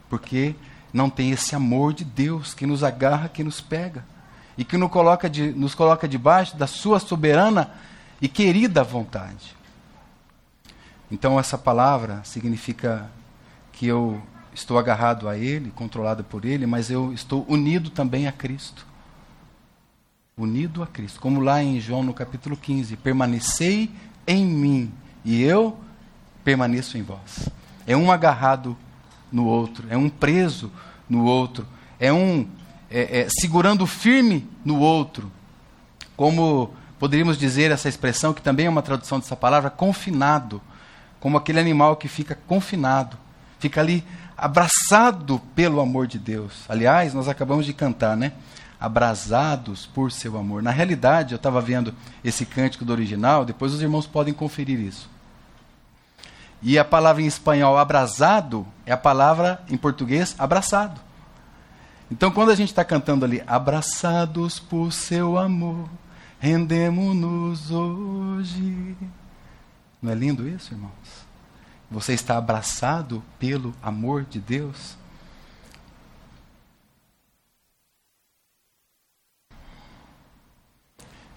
Porque 0.09 0.55
não 0.93 1.09
tem 1.09 1.31
esse 1.31 1.53
amor 1.53 1.93
de 1.93 2.05
Deus 2.05 2.53
que 2.53 2.65
nos 2.65 2.85
agarra, 2.85 3.27
que 3.27 3.43
nos 3.43 3.59
pega 3.59 4.05
e 4.57 4.63
que 4.63 4.77
nos 4.77 4.89
coloca, 4.89 5.29
de, 5.29 5.51
nos 5.51 5.75
coloca 5.75 6.07
debaixo 6.07 6.55
da 6.55 6.67
sua 6.67 7.01
soberana 7.01 7.69
e 8.21 8.29
querida 8.29 8.81
vontade. 8.81 9.53
Então, 11.11 11.37
essa 11.37 11.57
palavra 11.57 12.21
significa 12.23 13.09
que 13.73 13.85
eu 13.85 14.21
estou 14.55 14.79
agarrado 14.79 15.27
a 15.27 15.37
Ele, 15.37 15.69
controlado 15.69 16.23
por 16.23 16.45
Ele, 16.45 16.65
mas 16.65 16.89
eu 16.89 17.13
estou 17.13 17.45
unido 17.47 17.89
também 17.89 18.27
a 18.27 18.31
Cristo. 18.31 18.87
Unido 20.37 20.81
a 20.81 20.87
Cristo. 20.87 21.19
Como 21.19 21.41
lá 21.41 21.61
em 21.61 21.79
João 21.79 22.01
no 22.01 22.13
capítulo 22.13 22.57
15: 22.57 22.95
Permanecei 22.97 23.91
em 24.25 24.45
mim 24.45 24.91
e 25.23 25.43
eu 25.43 25.77
permaneço 26.43 26.97
em 26.97 27.03
vós. 27.03 27.49
É 27.85 27.95
um 27.95 28.11
agarrado 28.11 28.75
no 29.31 29.45
outro, 29.45 29.85
é 29.89 29.97
um 29.97 30.09
preso 30.09 30.71
no 31.09 31.25
outro, 31.25 31.67
é 31.99 32.11
um 32.11 32.47
é, 32.89 33.21
é, 33.21 33.27
segurando 33.29 33.85
firme 33.85 34.47
no 34.63 34.79
outro. 34.79 35.31
Como 36.15 36.73
poderíamos 36.97 37.37
dizer 37.37 37.71
essa 37.71 37.89
expressão, 37.89 38.33
que 38.33 38.41
também 38.41 38.67
é 38.67 38.69
uma 38.69 38.81
tradução 38.81 39.19
dessa 39.19 39.35
palavra, 39.35 39.69
confinado. 39.69 40.61
Como 41.19 41.37
aquele 41.37 41.59
animal 41.59 41.95
que 41.97 42.07
fica 42.07 42.37
confinado, 42.47 43.17
fica 43.59 43.81
ali 43.81 44.03
abraçado 44.37 45.39
pelo 45.55 45.79
amor 45.79 46.07
de 46.07 46.19
Deus. 46.19 46.63
Aliás, 46.67 47.13
nós 47.13 47.27
acabamos 47.27 47.65
de 47.65 47.73
cantar, 47.73 48.17
né? 48.17 48.33
Abrasados 48.79 49.85
por 49.85 50.11
seu 50.11 50.37
amor. 50.37 50.61
Na 50.61 50.71
realidade, 50.71 51.33
eu 51.33 51.37
estava 51.37 51.61
vendo 51.61 51.93
esse 52.23 52.45
cântico 52.45 52.83
do 52.83 52.91
original, 52.91 53.45
depois 53.45 53.73
os 53.73 53.81
irmãos 53.81 54.05
podem 54.05 54.33
conferir 54.33 54.79
isso. 54.79 55.09
E 56.61 56.77
a 56.79 56.85
palavra 56.85 57.21
em 57.21 57.27
espanhol 57.27 57.77
abrasado 57.77 58.65
é 58.85 58.91
a 58.91 58.97
palavra 58.97 59.61
em 59.69 59.77
português 59.77 60.35
abraçado. 60.37 60.99
Então, 62.11 62.31
quando 62.31 62.51
a 62.51 62.55
gente 62.55 62.69
está 62.69 62.83
cantando 62.83 63.25
ali, 63.25 63.41
abraçados 63.47 64.59
por 64.59 64.91
seu 64.91 65.37
amor, 65.37 65.89
rendemos-nos 66.39 67.71
hoje. 67.71 68.95
Não 70.01 70.11
é 70.11 70.15
lindo 70.15 70.47
isso, 70.47 70.73
irmãos? 70.73 71.24
Você 71.89 72.13
está 72.13 72.37
abraçado 72.37 73.23
pelo 73.37 73.73
amor 73.81 74.23
de 74.23 74.39
Deus? 74.39 74.97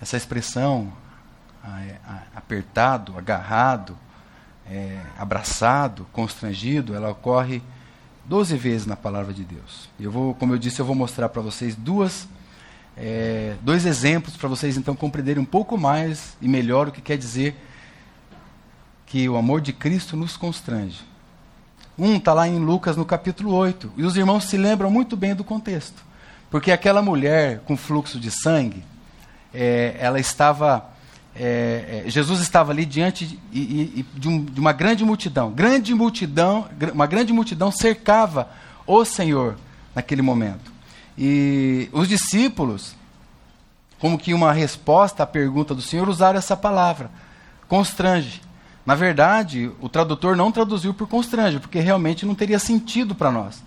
Essa 0.00 0.16
expressão, 0.16 0.92
apertado, 2.34 3.18
agarrado, 3.18 3.96
é, 4.66 5.00
abraçado, 5.18 6.06
constrangido, 6.12 6.94
ela 6.94 7.10
ocorre 7.10 7.62
doze 8.24 8.56
vezes 8.56 8.86
na 8.86 8.96
palavra 8.96 9.34
de 9.34 9.44
Deus. 9.44 9.88
Eu 9.98 10.10
vou, 10.10 10.34
como 10.34 10.54
eu 10.54 10.58
disse, 10.58 10.80
eu 10.80 10.86
vou 10.86 10.94
mostrar 10.94 11.28
para 11.28 11.42
vocês 11.42 11.74
duas, 11.74 12.28
é, 12.96 13.56
dois 13.62 13.86
exemplos 13.86 14.36
para 14.36 14.48
vocês 14.48 14.76
então 14.76 14.94
compreenderem 14.94 15.42
um 15.42 15.46
pouco 15.46 15.76
mais 15.76 16.36
e 16.40 16.48
melhor 16.48 16.88
o 16.88 16.92
que 16.92 17.00
quer 17.00 17.16
dizer 17.16 17.56
que 19.08 19.28
o 19.28 19.36
amor 19.36 19.60
de 19.60 19.72
Cristo 19.72 20.16
nos 20.16 20.36
constrange. 20.36 21.00
Um 21.98 22.16
está 22.16 22.32
lá 22.32 22.46
em 22.46 22.58
Lucas 22.58 22.96
no 22.96 23.04
capítulo 23.04 23.52
8, 23.52 23.92
e 23.96 24.04
os 24.04 24.16
irmãos 24.16 24.44
se 24.44 24.56
lembram 24.56 24.90
muito 24.90 25.16
bem 25.16 25.34
do 25.34 25.42
contexto. 25.42 26.04
Porque 26.50 26.70
aquela 26.70 27.02
mulher 27.02 27.60
com 27.60 27.76
fluxo 27.76 28.20
de 28.20 28.30
sangue, 28.30 28.84
é, 29.52 29.96
ela 29.98 30.20
estava 30.20 30.90
é, 31.34 32.02
é, 32.06 32.10
Jesus 32.10 32.40
estava 32.40 32.72
ali 32.72 32.84
diante 32.84 33.24
de, 33.24 33.36
de, 33.36 34.02
de, 34.02 34.28
um, 34.28 34.44
de, 34.44 34.60
uma 34.60 34.72
grande 34.72 35.04
multidão. 35.04 35.52
Grande 35.52 35.94
multidão, 35.94 36.68
uma 36.92 37.06
grande 37.06 37.32
multidão 37.32 37.70
cercava 37.70 38.50
o 38.86 39.04
Senhor 39.04 39.56
naquele 39.94 40.20
momento. 40.20 40.72
E 41.16 41.88
os 41.92 42.08
discípulos, 42.08 42.94
como 43.98 44.18
que 44.18 44.34
uma 44.34 44.52
resposta 44.52 45.22
à 45.22 45.26
pergunta 45.26 45.74
do 45.74 45.82
Senhor, 45.82 46.08
usaram 46.08 46.38
essa 46.38 46.56
palavra, 46.56 47.10
constrange. 47.68 48.47
Na 48.88 48.94
verdade, 48.94 49.70
o 49.82 49.88
tradutor 49.90 50.34
não 50.34 50.50
traduziu 50.50 50.94
por 50.94 51.06
constrange, 51.06 51.58
porque 51.58 51.78
realmente 51.78 52.24
não 52.24 52.34
teria 52.34 52.58
sentido 52.58 53.14
para 53.14 53.30
nós. 53.30 53.62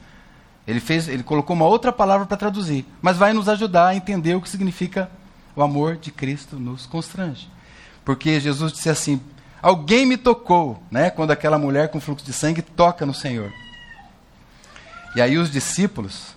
Ele 0.66 0.80
fez, 0.80 1.08
ele 1.08 1.22
colocou 1.22 1.56
uma 1.56 1.68
outra 1.68 1.94
palavra 1.94 2.26
para 2.26 2.36
traduzir, 2.36 2.88
mas 3.04 3.18
vai 3.18 3.32
nos 3.32 3.48
ajudar 3.48 3.90
a 3.90 3.96
entender 3.96 4.34
o 4.34 4.42
que 4.42 4.50
significa 4.50 5.12
o 5.56 5.62
amor 5.62 5.96
de 5.98 6.10
Cristo 6.10 6.56
nos 6.56 6.88
constrange. 6.88 7.48
Porque 8.04 8.40
Jesus 8.40 8.74
disse 8.74 8.90
assim: 8.90 9.22
Alguém 9.62 10.08
me 10.08 10.18
tocou, 10.18 10.82
né? 10.90 11.12
Quando 11.12 11.30
aquela 11.30 11.60
mulher 11.60 11.90
com 11.90 12.02
fluxo 12.02 12.26
de 12.26 12.34
sangue 12.34 12.64
toca 12.64 13.06
no 13.06 13.14
Senhor. 13.14 13.54
E 15.16 15.22
aí 15.22 15.38
os 15.38 15.52
discípulos, 15.52 16.34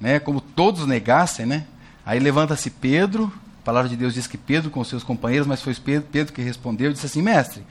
né, 0.00 0.20
como 0.20 0.40
todos 0.40 0.86
negassem, 0.86 1.44
né? 1.44 1.66
Aí 2.06 2.20
levanta-se 2.20 2.70
Pedro, 2.70 3.32
a 3.62 3.64
palavra 3.64 3.88
de 3.88 3.96
Deus 3.96 4.14
diz 4.14 4.28
que 4.28 4.38
Pedro 4.38 4.70
com 4.70 4.84
seus 4.84 5.02
companheiros, 5.02 5.48
mas 5.48 5.60
foi 5.60 5.74
Pedro, 5.74 6.08
Pedro 6.12 6.32
que 6.32 6.40
respondeu, 6.40 6.92
disse 6.92 7.06
assim: 7.06 7.20
"Mestre, 7.20 7.64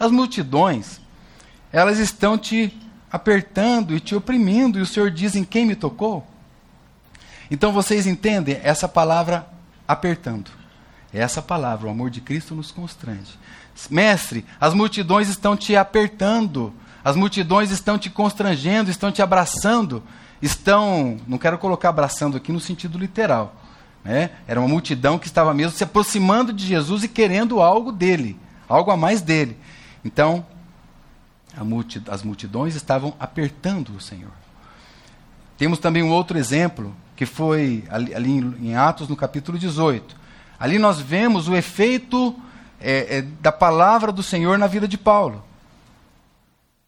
as 0.00 0.10
multidões, 0.10 1.00
elas 1.70 1.98
estão 1.98 2.36
te 2.36 2.76
apertando 3.12 3.94
e 3.94 4.00
te 4.00 4.16
oprimindo, 4.16 4.78
e 4.78 4.82
o 4.82 4.86
Senhor 4.86 5.10
diz 5.10 5.36
em 5.36 5.44
quem 5.44 5.64
me 5.64 5.76
tocou?" 5.76 6.26
Então 7.50 7.72
vocês 7.72 8.06
entendem 8.06 8.58
essa 8.62 8.88
palavra 8.88 9.46
apertando. 9.86 10.50
Essa 11.12 11.42
palavra, 11.42 11.88
o 11.88 11.90
amor 11.90 12.08
de 12.08 12.20
Cristo 12.20 12.54
nos 12.54 12.70
constrange. 12.70 13.36
Mestre, 13.90 14.44
as 14.60 14.74
multidões 14.74 15.28
estão 15.28 15.56
te 15.56 15.74
apertando, 15.74 16.72
as 17.04 17.16
multidões 17.16 17.70
estão 17.70 17.98
te 17.98 18.08
constrangendo, 18.08 18.90
estão 18.90 19.10
te 19.10 19.20
abraçando, 19.20 20.02
estão, 20.40 21.18
não 21.26 21.38
quero 21.38 21.58
colocar 21.58 21.88
abraçando 21.88 22.36
aqui 22.36 22.52
no 22.52 22.60
sentido 22.60 22.98
literal, 22.98 23.56
né? 24.04 24.30
Era 24.46 24.60
uma 24.60 24.68
multidão 24.68 25.18
que 25.18 25.26
estava 25.26 25.52
mesmo 25.52 25.76
se 25.76 25.82
aproximando 25.82 26.52
de 26.52 26.64
Jesus 26.64 27.02
e 27.02 27.08
querendo 27.08 27.60
algo 27.60 27.90
dele, 27.90 28.38
algo 28.68 28.90
a 28.90 28.96
mais 28.96 29.20
dele. 29.20 29.56
Então, 30.04 30.44
as 32.08 32.22
multidões 32.22 32.74
estavam 32.74 33.14
apertando 33.18 33.90
o 33.96 34.00
Senhor. 34.00 34.32
Temos 35.58 35.78
também 35.78 36.02
um 36.02 36.10
outro 36.10 36.38
exemplo, 36.38 36.94
que 37.14 37.26
foi 37.26 37.84
ali, 37.90 38.14
ali 38.14 38.30
em 38.30 38.74
Atos, 38.74 39.08
no 39.08 39.16
capítulo 39.16 39.58
18. 39.58 40.16
Ali 40.58 40.78
nós 40.78 41.00
vemos 41.00 41.48
o 41.48 41.56
efeito 41.56 42.34
é, 42.80 43.18
é, 43.18 43.22
da 43.22 43.52
palavra 43.52 44.10
do 44.10 44.22
Senhor 44.22 44.58
na 44.58 44.66
vida 44.66 44.88
de 44.88 44.96
Paulo. 44.96 45.44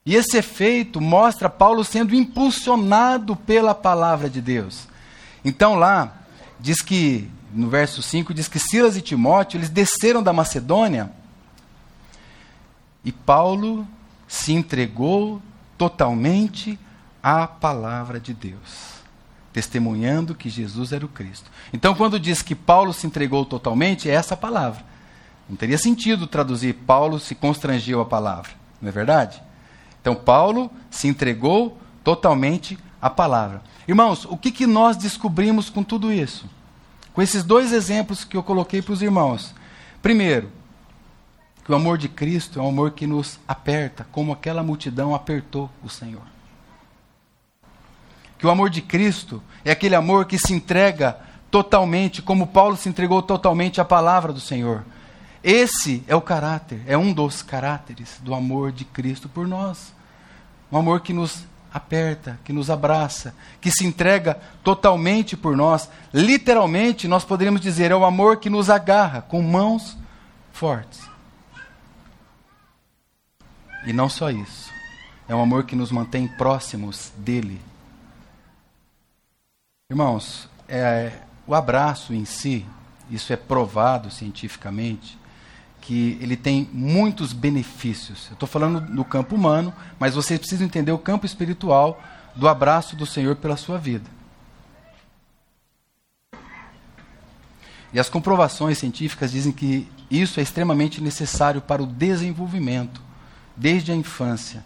E 0.05 0.17
esse 0.17 0.37
efeito 0.37 1.01
mostra 1.01 1.49
Paulo 1.49 1.85
sendo 1.85 2.15
impulsionado 2.15 3.37
pela 3.37 3.75
palavra 3.75 4.29
de 4.29 4.41
Deus. 4.41 4.89
Então 5.45 5.75
lá, 5.75 6.13
diz 6.59 6.81
que, 6.81 7.31
no 7.53 7.69
verso 7.69 8.03
5, 8.03 8.33
diz 8.35 8.49
que 8.49 8.59
Silas 8.59 8.97
e 8.97 9.03
Timóteo, 9.03 9.59
eles 9.59 9.69
desceram 9.69 10.23
da 10.23 10.33
Macedônia 10.33 11.11
e 13.05 13.11
Paulo 13.11 13.87
se 14.27 14.53
entregou 14.53 15.41
totalmente 15.77 16.79
à 17.23 17.47
palavra 17.47 18.19
de 18.21 18.33
Deus 18.33 18.93
testemunhando 19.53 20.35
que 20.35 20.49
Jesus 20.49 20.93
era 20.93 21.05
o 21.05 21.09
Cristo. 21.09 21.51
Então, 21.73 21.95
quando 21.95 22.19
diz 22.19 22.41
que 22.41 22.55
Paulo 22.55 22.93
se 22.93 23.07
entregou 23.07 23.45
totalmente, 23.45 24.09
é 24.09 24.15
essa 24.15 24.37
palavra. 24.37 24.83
Não 25.49 25.57
teria 25.57 25.77
sentido 25.77 26.27
traduzir 26.27 26.73
Paulo 26.73 27.21
se 27.21 27.35
constrangeu 27.35 28.01
a 28.01 28.07
palavra, 28.07 28.53
não 28.81 28.89
é 28.89 28.93
verdade? 28.93 29.43
Então, 30.01 30.15
Paulo 30.15 30.71
se 30.91 31.07
entregou 31.07 31.79
totalmente 32.03 32.79
à 33.01 33.11
palavra. 33.11 33.63
Irmãos, 33.87 34.25
o 34.25 34.37
que, 34.37 34.51
que 34.51 34.67
nós 34.67 34.97
descobrimos 34.97 35.69
com 35.69 35.83
tudo 35.83 36.13
isso? 36.13 36.49
Com 37.13 37.21
esses 37.21 37.45
dois 37.45 37.73
exemplos 37.73 38.25
que 38.25 38.37
eu 38.37 38.43
coloquei 38.43 38.81
para 38.81 38.95
os 38.95 39.03
irmãos. 39.03 39.55
Primeiro, 40.01 40.51
que 41.65 41.73
o 41.73 41.75
amor 41.75 41.99
de 41.99 42.09
Cristo 42.09 42.59
é 42.59 42.63
um 42.63 42.69
amor 42.69 42.93
que 42.93 43.07
nos 43.07 43.39
aperta, 43.47 44.07
como 44.11 44.33
aquela 44.33 44.63
multidão 44.63 45.15
apertou 45.15 45.71
o 45.83 45.89
Senhor 45.89 46.33
que 48.43 48.47
o 48.49 48.51
amor 48.51 48.71
de 48.71 48.83
Cristo 48.83 49.41
é 49.65 49.71
aquele 49.71 49.95
amor 49.95 50.25
que 50.25 50.37
se 50.37 50.53
entrega 50.53 51.17
totalmente, 51.49 52.21
como 52.21 52.49
Paulo 52.49 52.77
se 52.77 52.89
entregou 52.89 53.23
totalmente 53.23 53.81
à 53.81 53.85
palavra 53.85 54.33
do 54.33 54.41
Senhor. 54.41 54.85
Esse 55.45 56.03
é 56.09 56.17
o 56.17 56.21
caráter, 56.21 56.83
é 56.89 56.99
um 56.99 57.13
dos 57.13 57.41
caráteres 57.41 58.19
do 58.21 58.35
amor 58.35 58.73
de 58.73 58.85
Cristo 58.85 59.29
por 59.29 59.47
nós. 59.47 59.95
Um 60.73 60.77
amor 60.77 61.03
que 61.03 61.13
nos 61.13 61.45
aperta, 61.73 62.37
que 62.43 62.53
nos 62.53 62.69
abraça, 62.69 63.33
que 63.61 63.71
se 63.71 63.87
entrega 63.87 64.37
totalmente 64.65 65.37
por 65.37 65.57
nós. 65.57 65.89
Literalmente, 66.13 67.07
nós 67.07 67.25
poderíamos 67.25 67.61
dizer, 67.61 67.93
é 67.93 67.95
o 67.95 68.05
amor 68.05 68.39
que 68.39 68.51
nos 68.51 68.69
agarra 68.69 69.23
com 69.23 69.41
mãos 69.41 69.97
fortes. 70.53 71.12
E 73.85 73.93
não 73.93 74.09
só 74.09 74.31
isso. 74.31 74.71
É 75.29 75.35
um 75.35 75.43
amor 75.43 75.65
que 75.65 75.77
nos 75.77 75.91
mantém 75.91 76.29
próximos 76.29 77.13
dele. 77.17 77.61
Irmãos, 79.91 80.49
é, 80.69 81.21
o 81.47 81.55
abraço 81.55 82.15
em 82.15 82.25
si, 82.25 82.65
isso 83.11 83.33
é 83.33 83.37
provado 83.37 84.11
cientificamente, 84.11 85.19
que 85.81 86.17
ele 86.21 86.37
tem 86.37 86.69
muitos 86.73 87.33
benefícios. 87.33 88.29
Eu 88.29 88.35
estou 88.35 88.49
falando 88.49 88.81
do 88.81 89.05
campo 89.05 89.35
humano, 89.35 89.75
mas 89.99 90.15
vocês 90.15 90.39
precisam 90.39 90.67
entender 90.67 90.93
o 90.93 90.99
campo 90.99 91.27
espiritual 91.27 92.03
do 92.35 92.49
abraço 92.49 92.97
do 92.97 93.05
Senhor 93.05 93.37
pela 93.37 93.57
sua 93.57 93.79
vida. 93.79 94.09
E 97.93 98.01
as 98.01 98.09
comprovações 98.09 98.79
científicas 98.79 99.33
dizem 99.33 99.53
que 99.53 99.87
isso 100.11 100.41
é 100.41 100.43
extremamente 100.43 101.01
necessário 101.03 101.61
para 101.61 101.83
o 101.83 101.87
desenvolvimento, 101.87 103.03
desde 103.57 103.93
a 103.93 103.95
infância. 103.95 104.65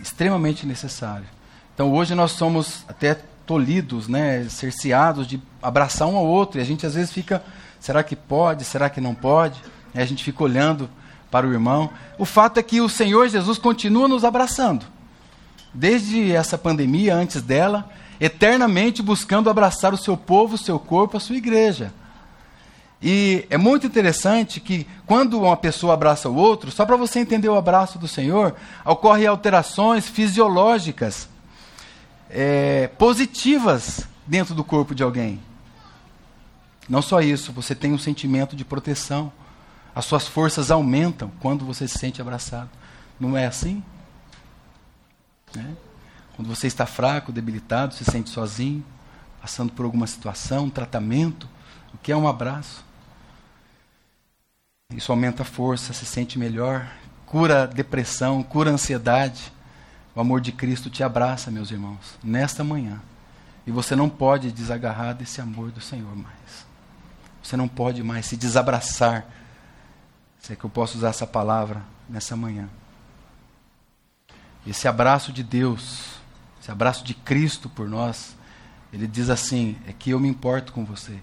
Extremamente 0.00 0.66
necessário. 0.66 1.26
Então 1.74 1.92
hoje 1.92 2.14
nós 2.14 2.32
somos 2.32 2.84
até 2.88 3.18
tolhidos, 3.46 4.06
né, 4.06 4.44
cerceados 4.48 5.26
de 5.26 5.42
abraçar 5.60 6.06
um 6.06 6.16
ao 6.16 6.26
outro, 6.26 6.58
e 6.58 6.62
a 6.62 6.64
gente 6.64 6.86
às 6.86 6.94
vezes 6.94 7.10
fica 7.10 7.42
Será 7.80 8.02
que 8.02 8.14
pode? 8.14 8.62
Será 8.64 8.90
que 8.90 9.00
não 9.00 9.14
pode? 9.14 9.58
E 9.94 9.98
a 9.98 10.04
gente 10.04 10.22
fica 10.22 10.44
olhando 10.44 10.88
para 11.30 11.46
o 11.46 11.52
irmão. 11.52 11.90
O 12.18 12.26
fato 12.26 12.60
é 12.60 12.62
que 12.62 12.80
o 12.80 12.88
Senhor 12.88 13.26
Jesus 13.28 13.56
continua 13.56 14.06
nos 14.06 14.22
abraçando. 14.22 14.84
Desde 15.72 16.30
essa 16.30 16.58
pandemia, 16.58 17.14
antes 17.14 17.40
dela, 17.40 17.88
eternamente 18.20 19.02
buscando 19.02 19.48
abraçar 19.48 19.94
o 19.94 19.96
seu 19.96 20.16
povo, 20.16 20.56
o 20.56 20.58
seu 20.58 20.78
corpo, 20.78 21.16
a 21.16 21.20
sua 21.20 21.36
igreja. 21.36 21.92
E 23.02 23.46
é 23.48 23.56
muito 23.56 23.86
interessante 23.86 24.60
que 24.60 24.86
quando 25.06 25.40
uma 25.40 25.56
pessoa 25.56 25.94
abraça 25.94 26.28
o 26.28 26.34
outro, 26.34 26.70
só 26.70 26.84
para 26.84 26.96
você 26.96 27.18
entender 27.18 27.48
o 27.48 27.56
abraço 27.56 27.98
do 27.98 28.06
Senhor, 28.06 28.54
ocorrem 28.84 29.26
alterações 29.26 30.06
fisiológicas 30.06 31.28
é, 32.28 32.88
positivas 32.98 34.06
dentro 34.26 34.54
do 34.54 34.62
corpo 34.62 34.94
de 34.94 35.02
alguém. 35.02 35.40
Não 36.88 37.00
só 37.00 37.20
isso, 37.20 37.52
você 37.52 37.74
tem 37.74 37.92
um 37.92 37.98
sentimento 37.98 38.54
de 38.54 38.64
proteção. 38.64 39.32
As 39.94 40.04
suas 40.04 40.28
forças 40.28 40.70
aumentam 40.70 41.30
quando 41.40 41.64
você 41.64 41.88
se 41.88 41.98
sente 41.98 42.20
abraçado. 42.20 42.68
Não 43.18 43.36
é 43.36 43.46
assim? 43.46 43.82
Né? 45.54 45.74
Quando 46.36 46.48
você 46.48 46.66
está 46.66 46.86
fraco, 46.86 47.32
debilitado, 47.32 47.94
se 47.94 48.04
sente 48.04 48.28
sozinho, 48.28 48.84
passando 49.40 49.72
por 49.72 49.84
alguma 49.84 50.06
situação, 50.06 50.64
um 50.64 50.70
tratamento, 50.70 51.48
o 51.94 51.98
que 51.98 52.12
é 52.12 52.16
um 52.16 52.28
abraço? 52.28 52.89
Isso 54.90 55.12
aumenta 55.12 55.42
a 55.42 55.46
força, 55.46 55.92
se 55.92 56.04
sente 56.04 56.38
melhor, 56.38 56.90
cura 57.24 57.62
a 57.62 57.66
depressão, 57.66 58.42
cura 58.42 58.70
a 58.70 58.74
ansiedade. 58.74 59.52
O 60.14 60.20
amor 60.20 60.40
de 60.40 60.50
Cristo 60.50 60.90
te 60.90 61.02
abraça, 61.02 61.50
meus 61.50 61.70
irmãos, 61.70 62.18
nesta 62.22 62.64
manhã. 62.64 63.00
E 63.66 63.70
você 63.70 63.94
não 63.94 64.08
pode 64.08 64.50
desagarrar 64.50 65.14
desse 65.14 65.40
amor 65.40 65.70
do 65.70 65.80
Senhor 65.80 66.16
mais. 66.16 66.66
Você 67.42 67.56
não 67.56 67.68
pode 67.68 68.02
mais 68.02 68.26
se 68.26 68.36
desabraçar. 68.36 69.26
Se 70.40 70.52
é 70.52 70.56
que 70.56 70.64
eu 70.64 70.70
posso 70.70 70.98
usar 70.98 71.10
essa 71.10 71.26
palavra 71.26 71.82
nessa 72.08 72.36
manhã. 72.36 72.68
Esse 74.66 74.88
abraço 74.88 75.32
de 75.32 75.42
Deus, 75.42 76.16
esse 76.60 76.70
abraço 76.70 77.04
de 77.04 77.14
Cristo 77.14 77.68
por 77.68 77.88
nós, 77.88 78.36
ele 78.92 79.06
diz 79.06 79.30
assim: 79.30 79.76
é 79.86 79.92
que 79.92 80.10
eu 80.10 80.18
me 80.20 80.28
importo 80.28 80.72
com 80.72 80.84
você, 80.84 81.22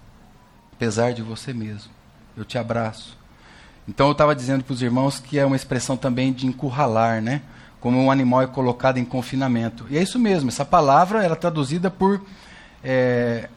apesar 0.72 1.12
de 1.12 1.22
você 1.22 1.52
mesmo. 1.52 1.92
Eu 2.36 2.44
te 2.44 2.56
abraço. 2.56 3.17
Então 3.88 4.06
eu 4.06 4.12
estava 4.12 4.36
dizendo 4.36 4.62
para 4.62 4.74
os 4.74 4.82
irmãos 4.82 5.18
que 5.18 5.38
é 5.38 5.46
uma 5.46 5.56
expressão 5.56 5.96
também 5.96 6.32
de 6.32 6.46
encurralar, 6.46 7.22
né? 7.22 7.40
Como 7.80 7.98
um 7.98 8.10
animal 8.10 8.42
é 8.42 8.46
colocado 8.46 8.98
em 8.98 9.04
confinamento. 9.04 9.86
E 9.88 9.96
é 9.96 10.02
isso 10.02 10.18
mesmo, 10.18 10.50
essa 10.50 10.64
palavra 10.64 11.24
era 11.24 11.34
traduzida 11.34 11.90
por 11.90 12.20
é, 12.84 13.48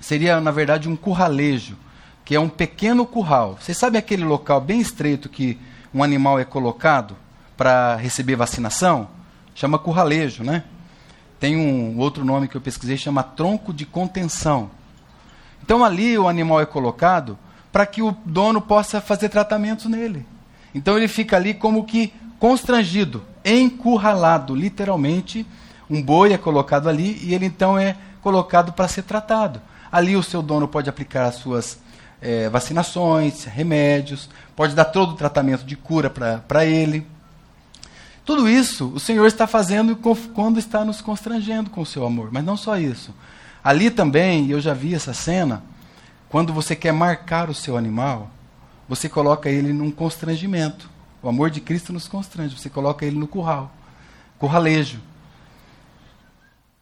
seria, 0.00 0.40
na 0.40 0.50
verdade, 0.50 0.88
um 0.88 0.96
curralejo, 0.96 1.76
que 2.24 2.34
é 2.34 2.40
um 2.40 2.48
pequeno 2.48 3.06
curral. 3.06 3.58
Vocês 3.60 3.76
sabem 3.76 3.98
aquele 3.98 4.24
local 4.24 4.60
bem 4.60 4.80
estreito 4.80 5.28
que 5.28 5.58
um 5.92 6.02
animal 6.02 6.38
é 6.38 6.44
colocado 6.44 7.16
para 7.56 7.96
receber 7.96 8.36
vacinação? 8.36 9.08
Chama 9.54 9.78
curralejo, 9.78 10.42
né? 10.42 10.64
Tem 11.38 11.56
um 11.56 11.98
outro 11.98 12.24
nome 12.24 12.48
que 12.48 12.56
eu 12.56 12.60
pesquisei, 12.60 12.96
chama 12.96 13.22
tronco 13.22 13.72
de 13.72 13.84
contenção. 13.84 14.70
Então 15.62 15.84
ali 15.84 16.16
o 16.16 16.28
animal 16.28 16.60
é 16.60 16.66
colocado 16.66 17.38
para 17.72 17.86
que 17.86 18.02
o 18.02 18.14
dono 18.24 18.60
possa 18.60 19.00
fazer 19.00 19.30
tratamentos 19.30 19.86
nele. 19.86 20.26
Então 20.74 20.96
ele 20.96 21.08
fica 21.08 21.36
ali 21.36 21.54
como 21.54 21.84
que 21.84 22.12
constrangido, 22.38 23.22
encurralado, 23.44 24.54
literalmente. 24.54 25.46
Um 25.88 26.02
boi 26.02 26.32
é 26.32 26.38
colocado 26.38 26.88
ali 26.88 27.18
e 27.22 27.34
ele 27.34 27.46
então 27.46 27.78
é 27.78 27.96
colocado 28.20 28.72
para 28.72 28.88
ser 28.88 29.02
tratado. 29.02 29.60
Ali 29.90 30.16
o 30.16 30.22
seu 30.22 30.42
dono 30.42 30.68
pode 30.68 30.88
aplicar 30.88 31.26
as 31.26 31.36
suas 31.36 31.78
é, 32.20 32.48
vacinações, 32.48 33.44
remédios, 33.44 34.30
pode 34.54 34.74
dar 34.74 34.86
todo 34.86 35.12
o 35.12 35.16
tratamento 35.16 35.64
de 35.64 35.76
cura 35.76 36.08
para 36.10 36.64
ele. 36.64 37.06
Tudo 38.24 38.48
isso 38.48 38.92
o 38.94 39.00
Senhor 39.00 39.26
está 39.26 39.46
fazendo 39.46 39.96
quando 40.32 40.58
está 40.58 40.84
nos 40.84 41.00
constrangendo 41.00 41.68
com 41.68 41.80
o 41.80 41.86
seu 41.86 42.06
amor. 42.06 42.28
Mas 42.30 42.44
não 42.44 42.56
só 42.56 42.78
isso. 42.78 43.12
Ali 43.62 43.90
também, 43.90 44.50
eu 44.50 44.60
já 44.60 44.74
vi 44.74 44.94
essa 44.94 45.12
cena, 45.12 45.62
quando 46.32 46.50
você 46.50 46.74
quer 46.74 46.92
marcar 46.92 47.50
o 47.50 47.54
seu 47.54 47.76
animal, 47.76 48.30
você 48.88 49.06
coloca 49.06 49.50
ele 49.50 49.70
num 49.70 49.90
constrangimento. 49.90 50.88
O 51.22 51.28
amor 51.28 51.50
de 51.50 51.60
Cristo 51.60 51.92
nos 51.92 52.08
constrange, 52.08 52.58
você 52.58 52.70
coloca 52.70 53.04
ele 53.04 53.18
no 53.18 53.28
curral, 53.28 53.70
curralejo. 54.38 54.98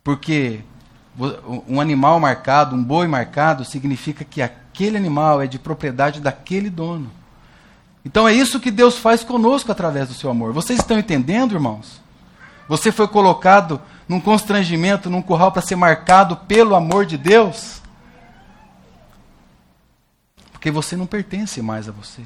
Porque 0.04 0.60
um 1.66 1.80
animal 1.80 2.20
marcado, 2.20 2.76
um 2.76 2.82
boi 2.82 3.08
marcado, 3.08 3.64
significa 3.64 4.24
que 4.24 4.40
aquele 4.40 4.96
animal 4.96 5.42
é 5.42 5.48
de 5.48 5.58
propriedade 5.58 6.20
daquele 6.20 6.70
dono. 6.70 7.10
Então 8.04 8.28
é 8.28 8.32
isso 8.32 8.60
que 8.60 8.70
Deus 8.70 8.98
faz 8.98 9.24
conosco 9.24 9.72
através 9.72 10.06
do 10.06 10.14
seu 10.14 10.30
amor. 10.30 10.52
Vocês 10.52 10.78
estão 10.78 10.96
entendendo, 10.96 11.54
irmãos? 11.54 12.00
Você 12.68 12.92
foi 12.92 13.08
colocado 13.08 13.82
num 14.08 14.20
constrangimento, 14.20 15.10
num 15.10 15.20
curral 15.20 15.50
para 15.50 15.60
ser 15.60 15.74
marcado 15.74 16.36
pelo 16.36 16.76
amor 16.76 17.04
de 17.04 17.18
Deus? 17.18 17.79
Porque 20.60 20.70
você 20.70 20.94
não 20.94 21.06
pertence 21.06 21.62
mais 21.62 21.88
a 21.88 21.90
você. 21.90 22.20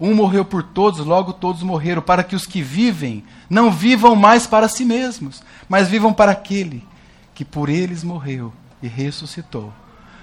Um 0.00 0.14
morreu 0.14 0.44
por 0.44 0.62
todos, 0.62 1.04
logo 1.04 1.32
todos 1.32 1.64
morreram, 1.64 2.00
para 2.00 2.22
que 2.22 2.36
os 2.36 2.46
que 2.46 2.62
vivem 2.62 3.24
não 3.50 3.72
vivam 3.72 4.14
mais 4.14 4.46
para 4.46 4.68
si 4.68 4.84
mesmos, 4.84 5.42
mas 5.68 5.88
vivam 5.88 6.12
para 6.12 6.30
aquele 6.30 6.86
que 7.34 7.44
por 7.44 7.68
eles 7.68 8.04
morreu 8.04 8.52
e 8.80 8.86
ressuscitou. 8.86 9.72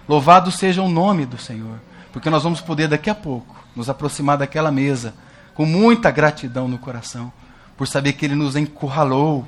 Louvado 0.08 0.52
seja 0.52 0.82
o 0.82 0.88
nome 0.88 1.26
do 1.26 1.38
Senhor, 1.38 1.82
porque 2.14 2.30
nós 2.30 2.44
vamos 2.44 2.62
poder 2.62 2.88
daqui 2.88 3.10
a 3.10 3.16
pouco 3.16 3.54
nos 3.76 3.90
aproximar 3.90 4.38
daquela 4.38 4.72
mesa 4.72 5.14
com 5.54 5.66
muita 5.66 6.12
gratidão 6.12 6.70
no 6.70 6.78
coração, 6.78 7.30
por 7.76 7.90
saber 7.90 8.14
que 8.14 8.24
Ele 8.24 8.36
nos 8.36 8.56
encurralou 8.56 9.46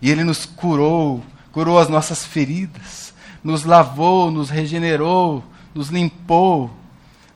e 0.00 0.10
Ele 0.10 0.24
nos 0.24 0.46
curou, 0.46 1.22
curou 1.52 1.78
as 1.78 1.90
nossas 1.90 2.24
feridas, 2.24 3.12
nos 3.44 3.62
lavou, 3.62 4.30
nos 4.30 4.48
regenerou, 4.48 5.44
nos 5.74 5.88
limpou, 5.88 6.70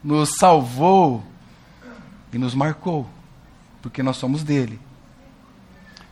nos 0.03 0.37
salvou 0.37 1.25
e 2.33 2.39
nos 2.39 2.55
marcou, 2.55 3.09
porque 3.83 4.03
nós 4.03 4.17
somos 4.17 4.43
dele. 4.43 4.81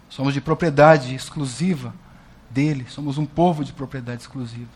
Somos 0.08 0.34
de 0.34 0.40
propriedade 0.40 1.14
exclusiva 1.14 1.94
dele, 2.50 2.86
somos 2.88 3.18
um 3.18 3.26
povo 3.26 3.64
de 3.64 3.72
propriedade 3.72 4.22
exclusiva, 4.22 4.70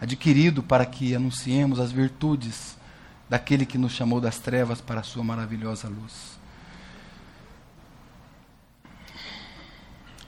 adquirido 0.00 0.62
para 0.62 0.86
que 0.86 1.14
anunciemos 1.14 1.80
as 1.80 1.90
virtudes 1.90 2.76
daquele 3.28 3.66
que 3.66 3.78
nos 3.78 3.92
chamou 3.92 4.20
das 4.20 4.38
trevas 4.38 4.80
para 4.80 5.00
a 5.00 5.04
sua 5.04 5.22
maravilhosa 5.22 5.88
luz. 5.88 6.38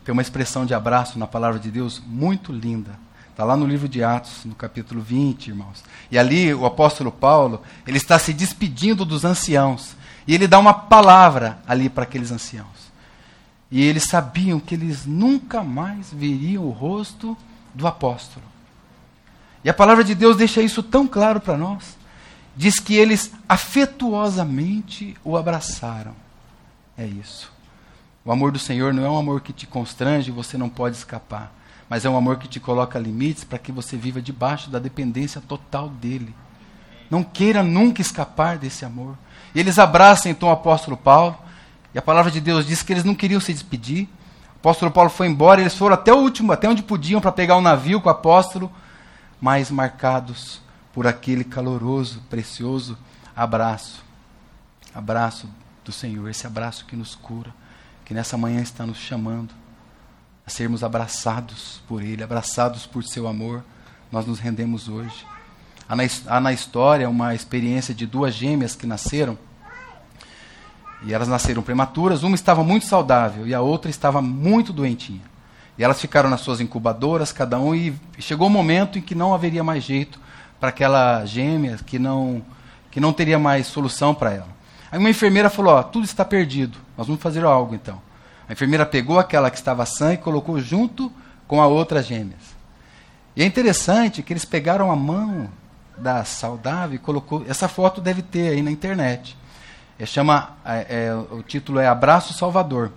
Tem 0.04 0.12
uma 0.12 0.22
expressão 0.22 0.66
de 0.66 0.74
abraço 0.74 1.18
na 1.18 1.26
palavra 1.26 1.60
de 1.60 1.70
Deus 1.70 2.02
muito 2.04 2.52
linda. 2.52 2.98
Está 3.32 3.44
lá 3.44 3.56
no 3.56 3.66
livro 3.66 3.88
de 3.88 4.04
Atos, 4.04 4.44
no 4.44 4.54
capítulo 4.54 5.00
20, 5.00 5.48
irmãos. 5.48 5.82
E 6.10 6.18
ali 6.18 6.52
o 6.52 6.66
apóstolo 6.66 7.10
Paulo, 7.10 7.62
ele 7.86 7.96
está 7.96 8.18
se 8.18 8.32
despedindo 8.32 9.04
dos 9.04 9.24
anciãos. 9.24 9.96
E 10.26 10.34
ele 10.34 10.46
dá 10.46 10.58
uma 10.58 10.74
palavra 10.74 11.58
ali 11.66 11.88
para 11.88 12.04
aqueles 12.04 12.30
anciãos. 12.30 12.92
E 13.70 13.82
eles 13.82 14.04
sabiam 14.04 14.60
que 14.60 14.74
eles 14.74 15.06
nunca 15.06 15.64
mais 15.64 16.12
veriam 16.12 16.64
o 16.64 16.70
rosto 16.70 17.36
do 17.74 17.86
apóstolo. 17.86 18.44
E 19.64 19.70
a 19.70 19.74
palavra 19.74 20.04
de 20.04 20.14
Deus 20.14 20.36
deixa 20.36 20.60
isso 20.60 20.82
tão 20.82 21.06
claro 21.06 21.40
para 21.40 21.56
nós. 21.56 21.96
Diz 22.54 22.78
que 22.78 22.94
eles 22.94 23.32
afetuosamente 23.48 25.16
o 25.24 25.38
abraçaram. 25.38 26.14
É 26.98 27.06
isso. 27.06 27.50
O 28.24 28.30
amor 28.30 28.52
do 28.52 28.58
Senhor 28.58 28.92
não 28.92 29.04
é 29.04 29.10
um 29.10 29.18
amor 29.18 29.40
que 29.40 29.52
te 29.52 29.66
constrange 29.66 30.30
você 30.30 30.56
não 30.58 30.68
pode 30.68 30.96
escapar, 30.96 31.52
mas 31.92 32.06
é 32.06 32.08
um 32.08 32.16
amor 32.16 32.38
que 32.38 32.48
te 32.48 32.58
coloca 32.58 32.98
limites 32.98 33.44
para 33.44 33.58
que 33.58 33.70
você 33.70 33.98
viva 33.98 34.22
debaixo 34.22 34.70
da 34.70 34.78
dependência 34.78 35.42
total 35.42 35.90
dele. 35.90 36.34
Não 37.10 37.22
queira 37.22 37.62
nunca 37.62 38.00
escapar 38.00 38.56
desse 38.56 38.82
amor. 38.82 39.14
E 39.54 39.60
eles 39.60 39.78
abraçam 39.78 40.32
então 40.32 40.48
o 40.48 40.52
apóstolo 40.52 40.96
Paulo, 40.96 41.36
E 41.94 41.98
a 41.98 42.00
palavra 42.00 42.30
de 42.30 42.40
Deus 42.40 42.66
diz 42.66 42.82
que 42.82 42.94
eles 42.94 43.04
não 43.04 43.14
queriam 43.14 43.42
se 43.42 43.52
despedir. 43.52 44.04
O 44.54 44.60
apóstolo 44.60 44.90
Paulo 44.90 45.10
foi 45.10 45.26
embora, 45.26 45.60
eles 45.60 45.76
foram 45.76 45.92
até 45.92 46.10
o 46.10 46.16
último, 46.16 46.50
até 46.50 46.66
onde 46.66 46.82
podiam 46.82 47.20
para 47.20 47.30
pegar 47.30 47.58
um 47.58 47.60
navio 47.60 48.00
com 48.00 48.08
o 48.08 48.12
apóstolo, 48.12 48.72
mas 49.38 49.70
marcados 49.70 50.62
por 50.94 51.06
aquele 51.06 51.44
caloroso, 51.44 52.22
precioso 52.30 52.96
abraço. 53.36 54.02
Abraço 54.94 55.46
do 55.84 55.92
Senhor, 55.92 56.26
esse 56.30 56.46
abraço 56.46 56.86
que 56.86 56.96
nos 56.96 57.14
cura, 57.14 57.54
que 58.02 58.14
nessa 58.14 58.38
manhã 58.38 58.62
está 58.62 58.86
nos 58.86 58.96
chamando 58.96 59.61
a 60.46 60.50
sermos 60.50 60.82
abraçados 60.82 61.80
por 61.86 62.02
Ele, 62.02 62.22
abraçados 62.22 62.86
por 62.86 63.04
Seu 63.04 63.26
amor. 63.26 63.64
Nós 64.10 64.26
nos 64.26 64.38
rendemos 64.38 64.88
hoje. 64.88 65.26
Há 65.88 65.96
na, 65.96 66.02
há 66.26 66.40
na 66.40 66.52
história 66.52 67.08
uma 67.08 67.34
experiência 67.34 67.94
de 67.94 68.06
duas 68.06 68.34
gêmeas 68.34 68.74
que 68.74 68.86
nasceram. 68.86 69.38
E 71.04 71.12
elas 71.12 71.28
nasceram 71.28 71.62
prematuras. 71.62 72.22
Uma 72.22 72.34
estava 72.34 72.62
muito 72.62 72.86
saudável 72.86 73.46
e 73.46 73.54
a 73.54 73.60
outra 73.60 73.90
estava 73.90 74.20
muito 74.20 74.72
doentinha. 74.72 75.22
E 75.76 75.82
elas 75.82 76.00
ficaram 76.00 76.28
nas 76.28 76.40
suas 76.40 76.60
incubadoras, 76.60 77.32
cada 77.32 77.58
um, 77.58 77.74
e 77.74 77.94
chegou 78.18 78.46
o 78.46 78.50
um 78.50 78.52
momento 78.52 78.98
em 78.98 79.02
que 79.02 79.14
não 79.14 79.32
haveria 79.32 79.64
mais 79.64 79.82
jeito 79.82 80.20
para 80.60 80.68
aquela 80.68 81.24
gêmea, 81.24 81.78
que 81.84 81.98
não, 81.98 82.42
que 82.90 83.00
não 83.00 83.12
teria 83.12 83.38
mais 83.38 83.66
solução 83.66 84.14
para 84.14 84.32
ela. 84.32 84.48
Aí 84.90 84.98
uma 84.98 85.10
enfermeira 85.10 85.48
falou: 85.48 85.74
Ó, 85.74 85.82
tudo 85.82 86.04
está 86.04 86.24
perdido, 86.24 86.78
nós 86.96 87.06
vamos 87.06 87.22
fazer 87.22 87.42
algo 87.44 87.74
então. 87.74 88.00
A 88.48 88.52
enfermeira 88.52 88.84
pegou 88.84 89.18
aquela 89.18 89.50
que 89.50 89.56
estava 89.56 89.86
sã 89.86 90.12
e 90.12 90.18
colocou 90.18 90.60
junto 90.60 91.12
com 91.46 91.60
a 91.60 91.66
outra 91.66 92.02
gêmeas. 92.02 92.56
E 93.34 93.42
é 93.42 93.46
interessante 93.46 94.22
que 94.22 94.32
eles 94.32 94.44
pegaram 94.44 94.90
a 94.90 94.96
mão 94.96 95.48
da 95.96 96.24
saudável 96.24 96.96
e 96.96 96.98
colocou. 96.98 97.44
Essa 97.48 97.68
foto 97.68 98.00
deve 98.00 98.22
ter 98.22 98.48
aí 98.48 98.62
na 98.62 98.70
internet. 98.70 99.36
É, 99.98 100.06
chama, 100.06 100.56
é, 100.64 101.06
é, 101.06 101.14
o 101.14 101.42
título 101.42 101.78
é 101.78 101.86
Abraço 101.86 102.34
Salvador. 102.34 102.92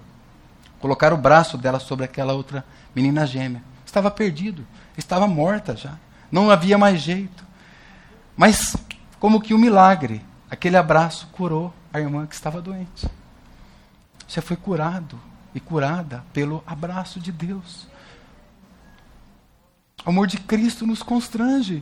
Colocaram 0.79 1.15
o 1.15 1.19
braço 1.19 1.57
dela 1.57 1.79
sobre 1.79 2.05
aquela 2.05 2.33
outra 2.33 2.65
menina 2.95 3.25
gêmea. 3.25 3.61
Estava 3.85 4.11
perdido, 4.11 4.65
estava 4.97 5.27
morta 5.27 5.75
já. 5.75 5.93
Não 6.31 6.49
havia 6.49 6.77
mais 6.77 6.99
jeito. 6.99 7.45
Mas, 8.35 8.75
como 9.19 9.39
que 9.39 9.53
um 9.53 9.57
milagre, 9.57 10.21
aquele 10.49 10.75
abraço 10.75 11.27
curou 11.31 11.73
a 11.93 11.99
irmã 11.99 12.25
que 12.25 12.35
estava 12.35 12.61
doente. 12.61 13.07
Você 14.27 14.41
foi 14.41 14.57
curado 14.57 15.19
e 15.55 15.59
curada 15.61 16.25
pelo 16.33 16.61
abraço 16.67 17.17
de 17.17 17.31
Deus. 17.31 17.87
O 20.05 20.09
amor 20.09 20.27
de 20.27 20.37
Cristo 20.37 20.85
nos 20.85 21.01
constrange. 21.01 21.81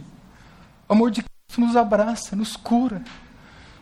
O 0.88 0.94
amor 0.94 1.10
de 1.10 1.24
Cristo 1.24 1.60
nos 1.60 1.76
abraça, 1.76 2.36
nos 2.36 2.56
cura. 2.56 3.04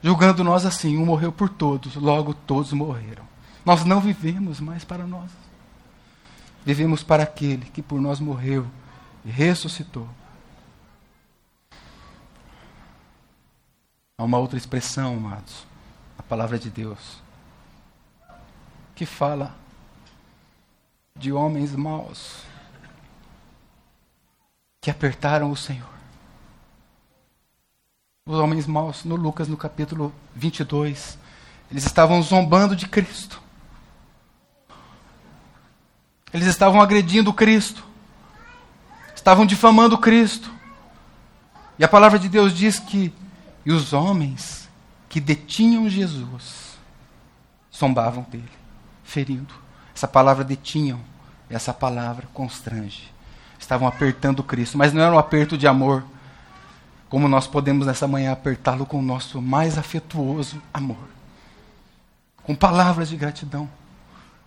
Julgando 0.01 0.45
nós 0.45 0.65
assim, 0.65 0.97
um 0.97 1.05
morreu 1.05 1.31
por 1.31 1.49
todos, 1.49 1.95
logo 1.95 2.33
todos 2.33 2.71
morreram. 2.71 3.29
Nós 3.65 3.83
não 3.83 3.99
vivemos 3.99 4.61
mais 4.61 4.85
para 4.85 5.05
nós. 5.05 5.29
Vivemos 6.65 7.03
para 7.03 7.23
aquele 7.23 7.65
que 7.65 7.81
por 7.81 7.99
nós 7.99 8.19
morreu 8.19 8.65
e 9.25 9.29
ressuscitou. 9.29 10.07
Há 14.17 14.23
uma 14.23 14.37
outra 14.37 14.57
expressão, 14.57 15.17
amados, 15.17 15.65
a 16.17 16.23
palavra 16.23 16.57
de 16.57 16.69
Deus, 16.69 17.21
que 18.95 19.05
fala 19.05 19.55
de 21.15 21.31
homens 21.31 21.75
maus 21.75 22.43
que 24.81 24.89
apertaram 24.89 25.51
o 25.51 25.55
Senhor. 25.55 25.89
Os 28.25 28.37
homens 28.37 28.65
maus, 28.65 29.03
no 29.03 29.15
Lucas, 29.15 29.47
no 29.47 29.57
capítulo 29.57 30.13
22, 30.35 31.17
eles 31.69 31.85
estavam 31.85 32.21
zombando 32.21 32.75
de 32.75 32.87
Cristo. 32.87 33.41
Eles 36.33 36.47
estavam 36.47 36.81
agredindo 36.81 37.33
Cristo. 37.33 37.83
Estavam 39.15 39.45
difamando 39.45 39.97
Cristo. 39.97 40.51
E 41.77 41.83
a 41.83 41.87
palavra 41.87 42.17
de 42.17 42.29
Deus 42.29 42.53
diz 42.53 42.79
que 42.79 43.13
e 43.65 43.71
os 43.71 43.93
homens 43.93 44.69
que 45.07 45.19
detinham 45.19 45.89
Jesus 45.89 46.77
zombavam 47.75 48.23
dele, 48.23 48.51
ferindo. 49.03 49.53
Essa 50.01 50.07
palavra 50.07 50.43
detinham, 50.43 50.99
essa 51.47 51.71
palavra 51.71 52.27
constrange. 52.33 53.13
Estavam 53.59 53.87
apertando 53.87 54.41
Cristo, 54.41 54.75
mas 54.75 54.91
não 54.91 54.99
era 54.99 55.13
um 55.13 55.19
aperto 55.19 55.55
de 55.55 55.67
amor, 55.67 56.03
como 57.07 57.27
nós 57.27 57.45
podemos 57.45 57.85
nessa 57.85 58.07
manhã 58.07 58.31
apertá-lo 58.31 58.83
com 58.83 58.97
o 58.97 59.03
nosso 59.03 59.39
mais 59.39 59.77
afetuoso 59.77 60.59
amor. 60.73 61.07
Com 62.41 62.55
palavras 62.55 63.09
de 63.09 63.15
gratidão, 63.15 63.69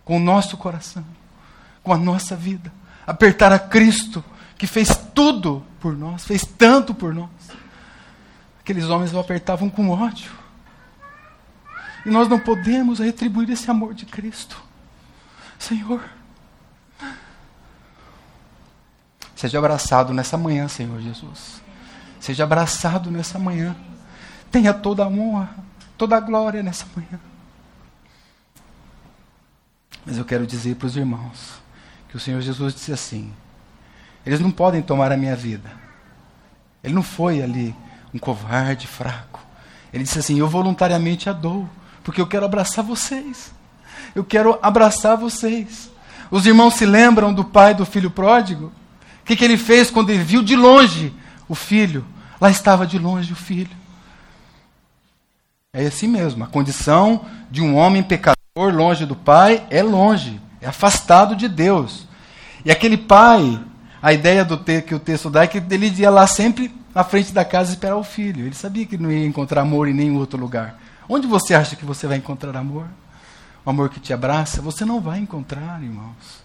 com 0.03 0.17
o 0.17 0.19
nosso 0.19 0.57
coração, 0.57 1.05
com 1.81 1.93
a 1.93 1.97
nossa 1.97 2.35
vida. 2.35 2.69
Apertar 3.07 3.53
a 3.53 3.59
Cristo, 3.59 4.21
que 4.57 4.67
fez 4.67 4.89
tudo 5.13 5.63
por 5.79 5.95
nós, 5.95 6.25
fez 6.25 6.45
tanto 6.45 6.93
por 6.93 7.13
nós. 7.13 7.29
Aqueles 8.59 8.89
homens 8.89 9.13
o 9.13 9.19
apertavam 9.19 9.69
com 9.69 9.89
ódio. 9.89 10.33
E 12.05 12.09
nós 12.09 12.27
não 12.27 12.41
podemos 12.41 12.99
retribuir 12.99 13.49
esse 13.49 13.71
amor 13.71 13.93
de 13.93 14.05
Cristo. 14.05 14.64
Senhor. 15.59 16.01
Seja 19.35 19.59
abraçado 19.59 20.13
nessa 20.13 20.37
manhã, 20.37 20.67
Senhor 20.67 20.99
Jesus. 21.01 21.61
Seja 22.19 22.43
abraçado 22.43 23.11
nessa 23.11 23.37
manhã. 23.37 23.75
Tenha 24.51 24.73
toda 24.73 25.03
a 25.03 25.07
honra, 25.07 25.49
toda 25.97 26.15
a 26.15 26.19
glória 26.19 26.63
nessa 26.63 26.85
manhã. 26.95 27.19
Mas 30.05 30.17
eu 30.17 30.25
quero 30.25 30.47
dizer 30.47 30.75
para 30.75 30.87
os 30.87 30.95
irmãos 30.95 31.61
que 32.07 32.15
o 32.15 32.19
Senhor 32.19 32.41
Jesus 32.41 32.73
disse 32.73 32.93
assim: 32.93 33.33
eles 34.25 34.39
não 34.39 34.49
podem 34.49 34.81
tomar 34.81 35.11
a 35.11 35.17
minha 35.17 35.35
vida. 35.35 35.71
Ele 36.83 36.93
não 36.93 37.03
foi 37.03 37.41
ali 37.41 37.75
um 38.13 38.17
covarde, 38.17 38.87
fraco. 38.87 39.39
Ele 39.93 40.03
disse 40.03 40.19
assim: 40.19 40.39
Eu 40.39 40.47
voluntariamente 40.47 41.29
a 41.29 41.33
dou, 41.33 41.69
porque 42.03 42.19
eu 42.19 42.27
quero 42.27 42.45
abraçar 42.45 42.83
vocês. 42.83 43.53
Eu 44.13 44.23
quero 44.23 44.59
abraçar 44.61 45.17
vocês. 45.17 45.89
Os 46.29 46.45
irmãos 46.45 46.75
se 46.75 46.85
lembram 46.85 47.33
do 47.33 47.43
pai 47.43 47.73
do 47.73 47.85
filho 47.85 48.11
pródigo? 48.11 48.67
O 49.21 49.25
que, 49.25 49.35
que 49.35 49.43
ele 49.43 49.57
fez 49.57 49.89
quando 49.89 50.09
ele 50.09 50.23
viu 50.23 50.43
de 50.43 50.55
longe 50.55 51.13
o 51.47 51.55
filho? 51.55 52.05
Lá 52.39 52.49
estava 52.49 52.85
de 52.85 52.99
longe 52.99 53.33
o 53.33 53.35
filho. 53.35 53.75
É 55.73 55.85
assim 55.85 56.07
mesmo. 56.07 56.43
A 56.43 56.47
condição 56.47 57.25
de 57.49 57.61
um 57.61 57.75
homem 57.75 58.03
pecador 58.03 58.35
longe 58.55 59.05
do 59.05 59.15
pai 59.15 59.65
é 59.69 59.83
longe, 59.83 60.39
é 60.61 60.67
afastado 60.67 61.35
de 61.35 61.49
Deus. 61.49 62.07
E 62.63 62.71
aquele 62.71 62.97
pai, 62.97 63.59
a 64.01 64.13
ideia 64.13 64.45
do 64.45 64.57
te, 64.57 64.81
que 64.81 64.95
o 64.95 64.99
texto 64.99 65.29
dá 65.29 65.43
é 65.43 65.47
que 65.47 65.57
ele 65.57 65.89
ia 65.89 66.09
lá 66.09 66.25
sempre 66.27 66.73
na 66.93 67.03
frente 67.03 67.33
da 67.33 67.43
casa 67.43 67.71
esperar 67.71 67.97
o 67.97 68.03
filho. 68.03 68.45
Ele 68.45 68.55
sabia 68.55 68.85
que 68.85 68.97
não 68.97 69.11
ia 69.11 69.25
encontrar 69.25 69.61
amor 69.61 69.87
em 69.87 69.93
nenhum 69.93 70.17
outro 70.17 70.39
lugar. 70.39 70.79
Onde 71.09 71.27
você 71.27 71.53
acha 71.53 71.75
que 71.75 71.83
você 71.83 72.07
vai 72.07 72.17
encontrar 72.17 72.55
amor? 72.55 72.87
O 73.65 73.69
amor 73.69 73.89
que 73.89 73.99
te 73.99 74.13
abraça? 74.13 74.61
Você 74.61 74.85
não 74.85 75.01
vai 75.01 75.19
encontrar, 75.19 75.81
irmãos, 75.81 76.43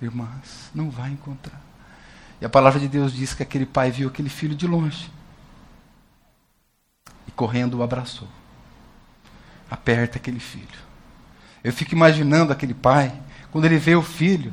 irmãs. 0.00 0.70
Não 0.74 0.90
vai 0.90 1.10
encontrar. 1.10 1.60
E 2.40 2.44
a 2.44 2.48
palavra 2.48 2.78
de 2.78 2.88
Deus 2.88 3.12
diz 3.12 3.34
que 3.34 3.42
aquele 3.42 3.66
pai 3.66 3.90
viu 3.90 4.08
aquele 4.08 4.28
filho 4.28 4.54
de 4.54 4.66
longe. 4.66 5.10
E 7.26 7.30
correndo 7.32 7.78
o 7.78 7.82
abraçou. 7.82 8.28
Aperta 9.70 10.18
aquele 10.18 10.40
filho. 10.40 10.92
Eu 11.64 11.72
fico 11.72 11.94
imaginando 11.94 12.52
aquele 12.52 12.74
pai, 12.74 13.12
quando 13.50 13.64
ele 13.64 13.78
vê 13.78 13.94
o 13.94 14.02
filho, 14.02 14.52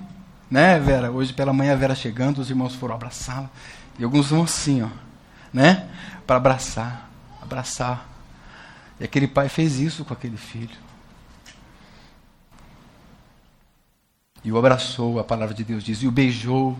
né, 0.49 0.79
Vera? 0.79 1.11
Hoje 1.11 1.33
pela 1.33 1.53
manhã 1.53 1.73
a 1.73 1.75
Vera 1.75 1.95
chegando, 1.95 2.39
os 2.39 2.49
irmãos 2.49 2.75
foram 2.75 2.95
abraçá-la. 2.95 3.49
E 3.97 4.03
alguns 4.03 4.29
vão 4.29 4.43
assim, 4.43 4.81
ó 4.81 4.89
né? 5.53 5.89
Para 6.25 6.37
abraçar, 6.37 7.09
abraçar. 7.41 8.07
E 8.99 9.03
aquele 9.03 9.27
pai 9.27 9.49
fez 9.49 9.79
isso 9.79 10.05
com 10.05 10.13
aquele 10.13 10.37
filho. 10.37 10.77
E 14.43 14.51
o 14.51 14.57
abraçou, 14.57 15.19
a 15.19 15.23
palavra 15.23 15.53
de 15.53 15.63
Deus 15.63 15.83
diz, 15.83 16.01
e 16.01 16.07
o 16.07 16.11
beijou. 16.11 16.77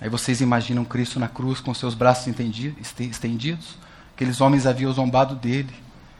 Aí 0.00 0.08
vocês 0.08 0.40
imaginam 0.40 0.84
Cristo 0.84 1.18
na 1.18 1.28
cruz 1.28 1.60
com 1.60 1.72
seus 1.72 1.94
braços 1.94 2.32
estendidos? 3.08 3.76
Aqueles 4.14 4.40
homens 4.40 4.66
haviam 4.66 4.92
zombado 4.92 5.34
dele. 5.34 5.74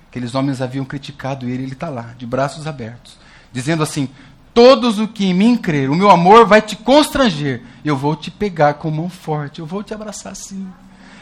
Aqueles 0.09 0.35
homens 0.35 0.61
haviam 0.61 0.85
criticado 0.85 1.49
ele. 1.49 1.65
Ele 1.65 1.73
está 1.73 1.89
lá, 1.89 2.15
de 2.17 2.27
braços 2.27 2.67
abertos, 2.67 3.19
dizendo 3.53 3.83
assim: 3.83 4.09
Todos 4.55 4.99
o 4.99 5.09
que 5.09 5.25
em 5.25 5.35
mim 5.35 5.57
crer, 5.57 5.89
o 5.89 5.95
meu 5.95 6.11
amor 6.11 6.47
vai 6.47 6.61
te 6.61 6.77
constranger. 6.77 7.63
Eu 7.85 7.97
vou 7.97 8.15
te 8.15 8.31
pegar 8.31 8.75
com 8.75 8.91
mão 8.91 9.09
forte, 9.09 9.61
eu 9.61 9.67
vou 9.67 9.83
te 9.83 9.95
abraçar 9.95 10.33
assim. 10.33 10.71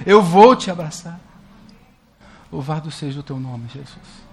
Eu 0.04 0.22
vou 0.22 0.56
te 0.56 0.70
abraçar. 0.70 1.20
Louvado 2.50 2.90
seja 2.90 3.20
o 3.20 3.22
teu 3.22 3.38
nome, 3.38 3.68
Jesus. 3.68 4.30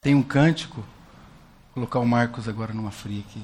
Tem 0.00 0.14
um 0.14 0.22
cântico, 0.22 0.84
colocar 1.76 1.98
o 1.98 2.06
Marcos 2.06 2.48
agora 2.48 2.72
numa 2.72 2.90
fria 2.90 3.20
aqui. 3.20 3.42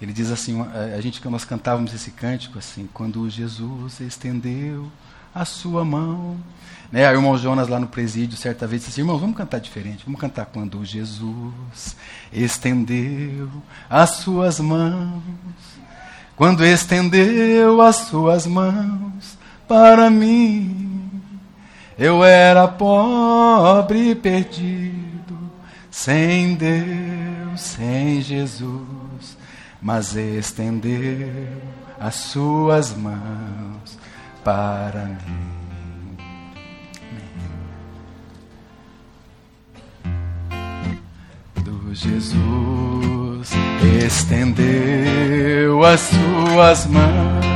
Ele 0.00 0.12
diz 0.12 0.30
assim, 0.30 0.64
a 0.96 1.00
gente 1.00 1.26
nós 1.28 1.44
cantávamos 1.44 1.92
esse 1.92 2.12
cântico 2.12 2.56
assim, 2.56 2.88
quando 2.94 3.28
Jesus 3.28 3.98
estendeu 3.98 4.86
a 5.34 5.44
sua 5.44 5.84
mão. 5.84 6.36
Né, 6.92 7.04
aí 7.04 7.16
o 7.16 7.18
irmão 7.18 7.36
Jonas 7.36 7.66
lá 7.66 7.80
no 7.80 7.88
presídio, 7.88 8.38
certa 8.38 8.64
vez, 8.64 8.82
disse 8.82 8.92
assim, 8.92 9.00
irmão, 9.00 9.18
vamos 9.18 9.36
cantar 9.36 9.58
diferente. 9.58 10.04
Vamos 10.04 10.20
cantar 10.20 10.46
quando 10.46 10.84
Jesus 10.84 11.96
estendeu 12.32 13.50
as 13.90 14.10
suas 14.10 14.60
mãos. 14.60 15.20
Quando 16.36 16.64
estendeu 16.64 17.82
as 17.82 17.96
suas 17.96 18.46
mãos 18.46 19.36
para 19.66 20.08
mim, 20.10 21.10
eu 21.98 22.22
era 22.22 22.68
pobre 22.68 24.10
e 24.10 24.14
perdido, 24.14 25.50
sem 25.90 26.54
Deus, 26.54 27.15
sem 27.56 28.20
Jesus, 28.20 29.36
mas 29.80 30.14
estendeu 30.16 31.28
as 31.98 32.14
suas 32.14 32.94
mãos 32.96 33.98
para 34.44 35.04
mim. 35.04 35.66
Jesus 41.98 43.50
estendeu 44.04 45.82
as 45.82 46.00
suas 46.00 46.86
mãos. 46.86 47.46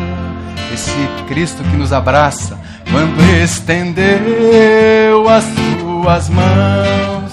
Esse 0.72 0.96
Cristo 1.28 1.62
que 1.62 1.76
nos 1.76 1.92
abraça, 1.92 2.58
quando 2.90 3.20
estendeu 3.42 5.28
as 5.28 5.44
suas 5.44 6.30
mãos 6.30 7.32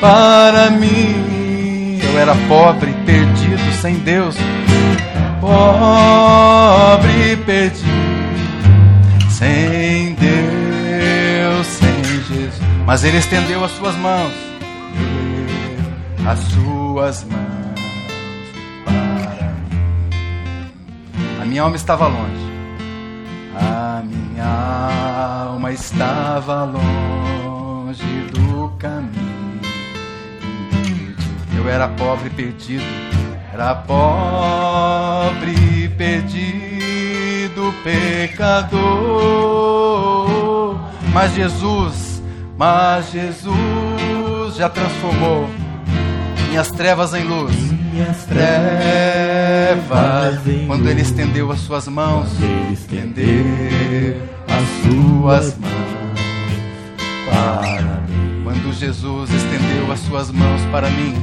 para 0.00 0.70
mim. 0.70 1.33
Eu 2.14 2.20
era 2.20 2.34
pobre, 2.46 2.92
perdido, 3.04 3.72
sem 3.80 3.96
Deus, 3.96 4.36
pobre, 5.40 7.36
perdido, 7.44 7.88
sem 9.28 10.14
Deus, 10.14 11.66
sem 11.66 12.04
Jesus. 12.04 12.60
Mas 12.86 13.02
Ele 13.02 13.16
estendeu 13.16 13.64
as 13.64 13.72
suas 13.72 13.96
mãos, 13.96 14.32
as 16.24 16.38
suas 16.38 17.24
mãos 17.24 17.80
para 18.84 18.92
mim. 18.92 19.82
A 21.42 21.44
minha 21.44 21.62
alma 21.62 21.74
estava 21.74 22.06
longe, 22.06 22.52
a 23.56 24.02
minha 24.04 25.48
alma 25.48 25.72
estava 25.72 26.62
longe 26.62 28.04
do 28.30 28.68
caminho. 28.78 29.33
Eu 31.56 31.68
era 31.68 31.88
pobre, 31.88 32.30
perdido 32.30 32.84
era 33.54 33.74
pobre, 33.76 35.54
perdido, 35.96 37.72
pecador. 37.84 38.74
Mas 41.12 41.32
Jesus, 41.36 42.20
mas 42.58 43.12
Jesus 43.12 44.56
já 44.56 44.68
transformou 44.68 45.48
minhas 46.48 46.68
trevas 46.72 47.14
em 47.14 47.22
luz. 47.22 47.54
Minhas 47.70 48.24
trevas, 48.24 48.50
quando 50.66 50.88
Ele 50.88 51.02
estendeu 51.02 51.52
as 51.52 51.60
suas 51.60 51.86
mãos, 51.86 52.30
Ele 52.42 52.72
estendeu 52.72 54.20
as 54.48 54.64
suas 54.82 55.56
mãos 55.58 55.70
para 57.24 57.62
mim. 58.08 58.42
Quando 58.42 58.72
Jesus 58.72 59.30
estendeu 59.30 59.92
as 59.92 60.00
suas 60.00 60.32
mãos 60.32 60.60
para 60.72 60.90
mim, 60.90 61.14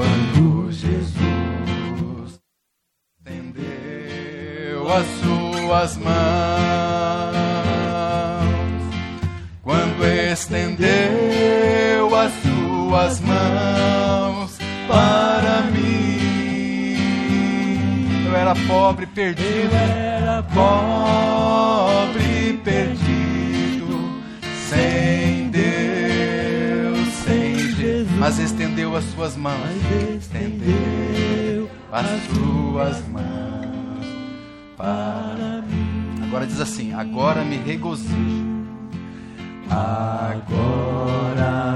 quando 0.00 0.72
Jesus 0.72 1.20
as 4.92 5.06
suas 5.20 5.96
mãos, 5.98 6.10
quando 9.62 10.04
estendeu 10.32 12.12
as 12.16 12.32
suas 12.42 13.20
mãos 13.20 14.58
para 14.88 15.62
mim. 15.70 16.96
Eu 18.26 18.34
era 18.34 18.56
pobre, 18.66 19.06
perdido, 19.06 19.72
eu 19.72 19.78
era 19.78 20.42
pobre, 20.42 22.60
perdido, 22.64 24.20
sem 24.68 25.29
mas 28.20 28.38
estendeu 28.38 28.94
as 28.94 29.04
suas 29.04 29.34
mãos, 29.34 29.56
estendeu 30.14 31.70
as 31.90 32.04
suas 32.34 33.08
mãos 33.08 34.04
para 34.76 35.62
mim. 35.66 36.22
Agora 36.24 36.46
diz 36.46 36.60
assim: 36.60 36.92
agora 36.92 37.42
me 37.42 37.56
regozijo. 37.56 38.50
Agora 39.70 41.00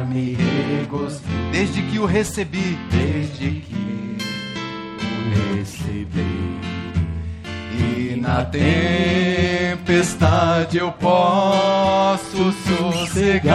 me 0.07 0.35
regozijo. 0.35 1.25
Desde 1.51 1.81
que 1.81 1.99
o 1.99 2.05
recebi, 2.05 2.79
desde 2.91 3.51
que 3.63 4.19
o 5.01 5.57
recebi. 5.57 6.61
E 7.73 8.17
na 8.21 8.45
tempestade 8.45 9.97
eu 10.77 10.93
posso 10.93 12.53
sossegar. 12.53 13.55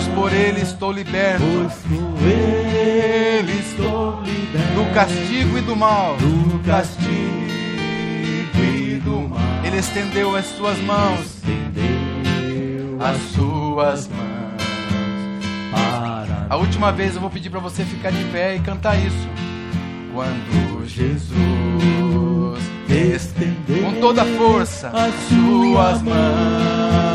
Pois 0.00 0.14
por 0.14 0.32
ele 0.32 0.62
estou 0.62 0.92
liberto. 0.92 1.44
Pois 1.44 1.74
por 1.74 2.26
ele 2.26 3.52
estou 3.52 4.22
liberto. 4.22 4.74
Do 4.74 4.94
castigo 4.94 5.58
e 5.58 5.60
do 5.60 5.76
mal. 5.76 6.16
Do 6.16 6.58
castigo 6.60 7.10
e 8.56 8.98
do 9.04 9.28
mal. 9.28 9.38
Ele 9.62 9.76
estendeu 9.76 10.34
as 10.34 10.46
suas 10.46 10.78
mãos. 10.78 11.20
Estendeu 11.20 12.98
as 12.98 13.20
suas 13.34 14.08
mãos. 14.08 14.30
A 16.48 16.56
última 16.56 16.90
vez 16.90 17.14
eu 17.14 17.20
vou 17.20 17.28
pedir 17.28 17.50
para 17.50 17.60
você 17.60 17.84
ficar 17.84 18.10
de 18.10 18.24
pé 18.24 18.56
e 18.56 18.60
cantar 18.60 18.96
isso. 18.96 19.28
Quando 20.14 20.88
Jesus 20.88 22.64
estendeu 22.88 23.84
com 23.84 24.00
toda 24.00 24.22
a 24.22 24.26
força 24.26 24.88
as 24.88 25.14
suas 25.28 26.02
mãos, 26.02 27.09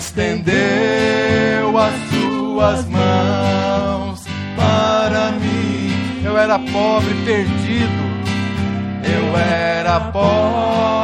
estendeu 0.00 1.76
as 1.78 1.92
suas 2.10 2.86
mãos 2.86 4.24
para 4.56 5.32
mim, 5.32 6.22
eu 6.24 6.38
era 6.38 6.58
pobre, 6.58 7.14
perdido, 7.26 8.02
eu 9.04 9.36
era 9.38 10.00
pobre 10.00 10.99